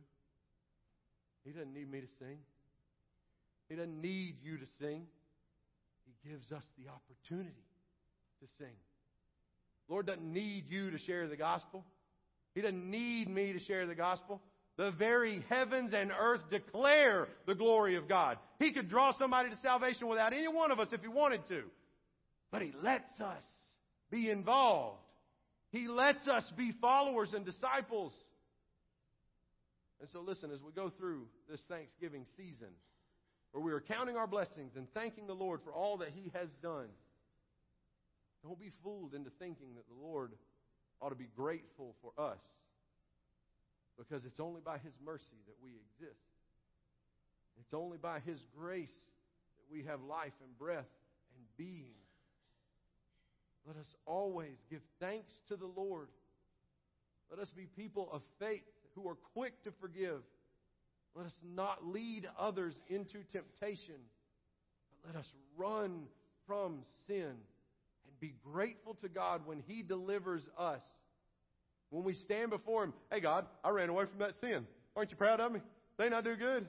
He 1.44 1.52
doesn't 1.52 1.74
need 1.74 1.92
me 1.92 2.00
to 2.00 2.08
sing. 2.18 2.38
He 3.68 3.76
doesn't 3.76 4.02
need 4.02 4.38
you 4.42 4.58
to 4.58 4.66
sing. 4.80 5.06
He 6.06 6.30
gives 6.30 6.50
us 6.54 6.64
the 6.80 6.90
opportunity 6.90 7.66
to 8.40 8.48
sing. 8.58 8.74
Lord 9.90 10.06
doesn't 10.08 10.34
need 10.34 10.66
you 10.70 10.92
to 10.92 10.98
share 11.00 11.28
the 11.28 11.36
gospel. 11.36 11.84
He 12.56 12.62
doesn't 12.62 12.90
need 12.90 13.30
me 13.30 13.52
to 13.52 13.60
share 13.60 13.86
the 13.86 13.96
gospel. 13.96 14.42
The 14.78 14.92
very 14.92 15.44
heavens 15.50 15.94
and 15.94 16.12
earth 16.18 16.42
declare 16.50 17.28
the 17.48 17.56
glory 17.56 17.98
of 17.98 18.08
God. 18.08 18.38
He 18.60 18.72
could 18.72 18.90
draw 18.90 19.12
somebody 19.12 19.50
to 19.50 19.58
salvation 19.62 20.08
without 20.08 20.32
any 20.32 20.48
one 20.48 20.72
of 20.72 20.80
us 20.80 20.88
if 20.94 21.02
he 21.02 21.10
wanted 21.10 21.48
to. 21.50 21.64
But 22.52 22.62
he 22.62 22.72
lets 22.82 23.20
us 23.20 23.44
be 24.10 24.30
involved. 24.30 25.00
He 25.76 25.90
lets 25.90 26.26
us 26.30 26.50
be 26.56 26.72
followers 26.80 27.34
and 27.34 27.46
disciples. 27.46 28.14
And 30.00 30.10
so, 30.10 30.22
listen, 30.22 30.50
as 30.52 30.62
we 30.62 30.72
go 30.72 30.90
through 30.90 31.28
this 31.50 31.62
Thanksgiving 31.68 32.26
season, 32.38 32.70
where 33.52 33.62
we 33.62 33.74
are 33.74 33.82
counting 33.82 34.16
our 34.16 34.28
blessings 34.28 34.72
and 34.78 34.88
thanking 34.94 35.28
the 35.28 35.34
Lord 35.34 35.60
for 35.66 35.74
all 35.74 35.98
that 35.98 36.10
He 36.16 36.32
has 36.34 36.48
done, 36.64 36.88
don't 38.42 38.60
be 38.60 38.72
fooled 38.84 39.14
into 39.14 39.30
thinking 39.38 39.76
that 39.76 39.88
the 39.90 40.02
Lord 40.02 40.32
ought 41.02 41.10
to 41.10 41.16
be 41.16 41.28
grateful 41.36 41.96
for 42.02 42.12
us 42.24 42.40
because 43.98 44.24
it's 44.24 44.40
only 44.40 44.62
by 44.64 44.78
His 44.78 44.94
mercy 45.06 45.44
that 45.48 45.56
we 45.62 45.72
exist. 45.72 46.24
It's 47.60 47.74
only 47.74 47.98
by 47.98 48.22
His 48.22 48.40
grace 48.58 48.96
that 49.58 49.70
we 49.70 49.84
have 49.84 50.00
life 50.02 50.34
and 50.42 50.58
breath 50.58 50.88
and 51.36 51.44
being. 51.58 51.96
Let 53.66 53.78
us 53.78 53.96
always 54.06 54.58
give 54.70 54.82
thanks 55.00 55.34
to 55.48 55.56
the 55.56 55.66
Lord. 55.66 56.08
Let 57.30 57.40
us 57.40 57.52
be 57.52 57.66
people 57.66 58.10
of 58.12 58.22
faith 58.40 58.62
who 58.94 59.08
are 59.08 59.18
quick 59.34 59.64
to 59.64 59.72
forgive. 59.82 60.22
Let 61.16 61.26
us 61.26 61.38
not 61.56 61.88
lead 61.88 62.28
others 62.38 62.76
into 62.90 63.24
temptation, 63.32 63.96
but 64.90 65.14
let 65.14 65.20
us 65.20 65.28
run 65.58 66.04
from 66.46 66.82
sin 67.08 67.24
and 67.26 68.20
be 68.20 68.36
grateful 68.44 68.96
to 69.02 69.10
God 69.10 69.42
when 69.46 69.64
He 69.66 69.82
delivers 69.82 70.44
us. 70.58 70.82
When 71.90 72.04
we 72.04 72.14
stand 72.14 72.52
before 72.52 72.84
Him, 72.84 72.94
hey 73.12 73.20
God, 73.20 73.46
I 73.64 73.70
ran 73.70 73.90
away 73.90 74.06
from 74.06 74.20
that 74.20 74.36
sin. 74.40 74.68
Aren't 74.96 75.12
you 75.12 75.18
proud 75.18 75.40
of 75.40 75.52
me? 75.52 75.62
Didn't 75.98 76.14
I 76.14 76.22
do 76.22 76.36
good? 76.36 76.68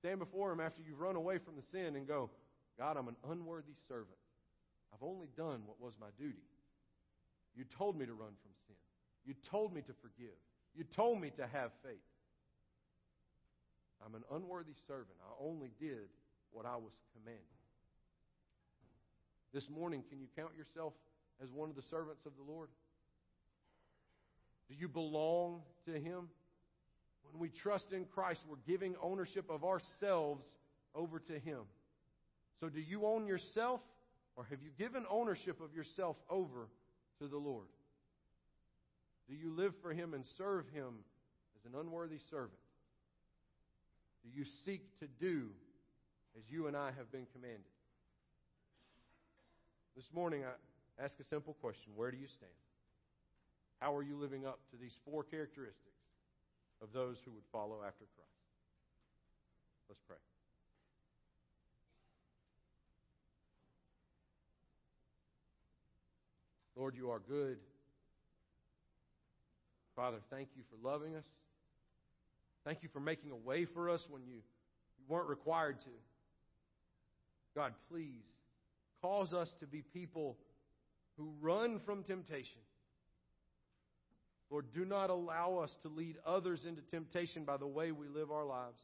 Stand 0.00 0.18
before 0.18 0.52
Him 0.52 0.60
after 0.60 0.82
you've 0.82 1.00
run 1.00 1.16
away 1.16 1.38
from 1.38 1.54
the 1.56 1.62
sin 1.70 1.96
and 1.96 2.06
go, 2.06 2.30
God, 2.78 2.96
I'm 2.96 3.08
an 3.08 3.16
unworthy 3.30 3.74
servant. 3.88 4.16
I've 4.96 5.06
only 5.06 5.28
done 5.36 5.60
what 5.66 5.80
was 5.80 5.92
my 6.00 6.08
duty. 6.18 6.42
You 7.54 7.64
told 7.76 7.98
me 7.98 8.06
to 8.06 8.12
run 8.12 8.32
from 8.42 8.52
sin. 8.66 8.76
You 9.24 9.34
told 9.50 9.74
me 9.74 9.82
to 9.82 9.92
forgive. 10.00 10.36
You 10.74 10.84
told 10.84 11.20
me 11.20 11.30
to 11.36 11.46
have 11.46 11.72
faith. 11.82 12.00
I'm 14.04 14.14
an 14.14 14.22
unworthy 14.32 14.74
servant. 14.86 15.18
I 15.22 15.44
only 15.44 15.70
did 15.78 16.08
what 16.52 16.64
I 16.64 16.76
was 16.76 16.92
commanded. 17.12 17.44
This 19.52 19.68
morning, 19.68 20.02
can 20.08 20.20
you 20.20 20.28
count 20.36 20.52
yourself 20.56 20.94
as 21.42 21.50
one 21.50 21.68
of 21.68 21.76
the 21.76 21.82
servants 21.82 22.24
of 22.24 22.32
the 22.36 22.50
Lord? 22.50 22.68
Do 24.68 24.74
you 24.74 24.88
belong 24.88 25.62
to 25.86 25.92
Him? 25.92 26.28
When 27.30 27.38
we 27.38 27.48
trust 27.50 27.92
in 27.92 28.04
Christ, 28.04 28.42
we're 28.48 28.56
giving 28.66 28.94
ownership 29.02 29.50
of 29.50 29.64
ourselves 29.64 30.46
over 30.94 31.18
to 31.18 31.38
Him. 31.38 31.60
So, 32.60 32.68
do 32.68 32.80
you 32.80 33.04
own 33.06 33.26
yourself? 33.26 33.80
Or 34.36 34.44
have 34.50 34.62
you 34.62 34.70
given 34.78 35.04
ownership 35.10 35.60
of 35.60 35.74
yourself 35.74 36.16
over 36.28 36.68
to 37.18 37.26
the 37.26 37.38
Lord? 37.38 37.66
Do 39.28 39.34
you 39.34 39.50
live 39.50 39.74
for 39.82 39.92
Him 39.92 40.14
and 40.14 40.24
serve 40.36 40.68
Him 40.68 40.94
as 41.58 41.64
an 41.64 41.78
unworthy 41.78 42.18
servant? 42.30 42.52
Do 44.22 44.28
you 44.38 44.44
seek 44.64 44.82
to 45.00 45.06
do 45.06 45.48
as 46.36 46.44
you 46.50 46.66
and 46.66 46.76
I 46.76 46.90
have 46.96 47.10
been 47.10 47.26
commanded? 47.32 47.64
This 49.96 50.12
morning, 50.14 50.44
I 50.44 51.02
ask 51.02 51.18
a 51.18 51.24
simple 51.24 51.54
question 51.54 51.92
Where 51.96 52.10
do 52.10 52.18
you 52.18 52.28
stand? 52.28 52.52
How 53.80 53.96
are 53.96 54.02
you 54.02 54.16
living 54.16 54.46
up 54.46 54.60
to 54.70 54.76
these 54.76 54.96
four 55.04 55.22
characteristics 55.22 55.80
of 56.82 56.92
those 56.92 57.16
who 57.24 57.30
would 57.32 57.44
follow 57.50 57.78
after 57.86 58.04
Christ? 58.16 58.30
Let's 59.88 60.00
pray. 60.06 60.16
Lord, 66.76 66.94
you 66.94 67.10
are 67.10 67.20
good. 67.26 67.56
Father, 69.96 70.18
thank 70.30 70.48
you 70.54 70.62
for 70.70 70.88
loving 70.88 71.16
us. 71.16 71.24
Thank 72.64 72.82
you 72.82 72.90
for 72.92 73.00
making 73.00 73.30
a 73.30 73.36
way 73.36 73.64
for 73.64 73.88
us 73.88 74.04
when 74.10 74.22
you, 74.22 74.34
you 74.34 75.04
weren't 75.08 75.28
required 75.28 75.80
to. 75.80 75.90
God, 77.54 77.72
please 77.90 78.24
cause 79.00 79.32
us 79.32 79.52
to 79.60 79.66
be 79.66 79.80
people 79.80 80.36
who 81.16 81.32
run 81.40 81.80
from 81.86 82.02
temptation. 82.02 82.60
Lord, 84.50 84.66
do 84.74 84.84
not 84.84 85.10
allow 85.10 85.58
us 85.58 85.76
to 85.82 85.88
lead 85.88 86.16
others 86.26 86.64
into 86.66 86.82
temptation 86.82 87.44
by 87.44 87.56
the 87.56 87.66
way 87.66 87.90
we 87.90 88.08
live 88.08 88.30
our 88.30 88.44
lives. 88.44 88.78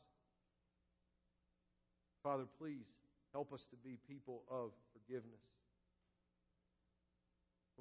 Father, 2.23 2.45
please 2.59 2.87
help 3.33 3.53
us 3.53 3.61
to 3.71 3.77
be 3.77 3.99
people 4.09 4.43
of 4.51 4.71
forgiveness. 4.93 5.41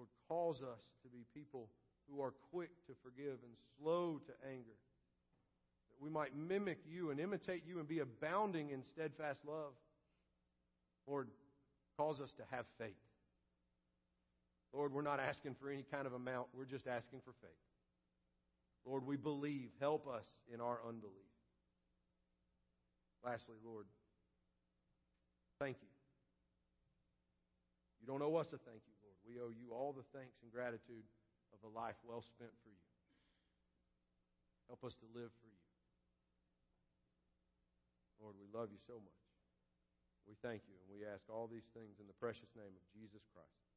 Lord, 0.01 0.09
cause 0.27 0.63
us 0.63 0.81
to 1.03 1.09
be 1.09 1.25
people 1.35 1.69
who 2.09 2.21
are 2.21 2.33
quick 2.51 2.71
to 2.87 2.93
forgive 3.03 3.37
and 3.43 3.53
slow 3.77 4.19
to 4.25 4.33
anger. 4.49 4.77
That 5.89 6.01
we 6.01 6.09
might 6.09 6.35
mimic 6.35 6.79
you 6.89 7.11
and 7.11 7.19
imitate 7.19 7.63
you 7.67 7.77
and 7.77 7.87
be 7.87 7.99
abounding 7.99 8.71
in 8.71 8.83
steadfast 8.83 9.45
love. 9.45 9.73
Lord, 11.05 11.27
cause 11.97 12.19
us 12.19 12.31
to 12.33 12.43
have 12.49 12.65
faith. 12.79 12.95
Lord, 14.73 14.91
we're 14.91 15.03
not 15.03 15.19
asking 15.19 15.55
for 15.61 15.69
any 15.69 15.83
kind 15.83 16.07
of 16.07 16.13
amount. 16.13 16.47
We're 16.55 16.65
just 16.65 16.87
asking 16.87 17.19
for 17.19 17.33
faith. 17.41 17.51
Lord, 18.85 19.05
we 19.05 19.17
believe. 19.17 19.69
Help 19.79 20.07
us 20.07 20.25
in 20.51 20.61
our 20.61 20.79
unbelief. 20.87 21.13
Lastly, 23.23 23.57
Lord, 23.63 23.85
Thank 25.61 25.77
you. 25.79 25.87
You 28.01 28.07
don't 28.07 28.23
owe 28.23 28.35
us 28.37 28.47
a 28.47 28.57
thank 28.57 28.81
you. 28.87 29.00
We 29.27 29.37
owe 29.37 29.53
you 29.53 29.71
all 29.71 29.93
the 29.93 30.05
thanks 30.11 30.41
and 30.41 30.49
gratitude 30.49 31.05
of 31.53 31.59
a 31.63 31.71
life 31.71 31.97
well 32.03 32.21
spent 32.21 32.51
for 32.63 32.69
you. 32.69 32.85
Help 34.67 34.83
us 34.87 34.95
to 35.03 35.07
live 35.11 35.31
for 35.41 35.49
you. 35.49 35.61
Lord, 38.21 38.37
we 38.37 38.47
love 38.53 38.69
you 38.69 38.81
so 38.85 39.01
much. 39.01 39.21
We 40.29 40.37
thank 40.45 40.61
you, 40.69 40.77
and 40.77 40.87
we 40.93 41.01
ask 41.03 41.25
all 41.27 41.49
these 41.49 41.65
things 41.73 41.97
in 41.97 42.05
the 42.05 42.17
precious 42.21 42.53
name 42.53 42.71
of 42.71 42.83
Jesus 42.93 43.25
Christ. 43.33 43.70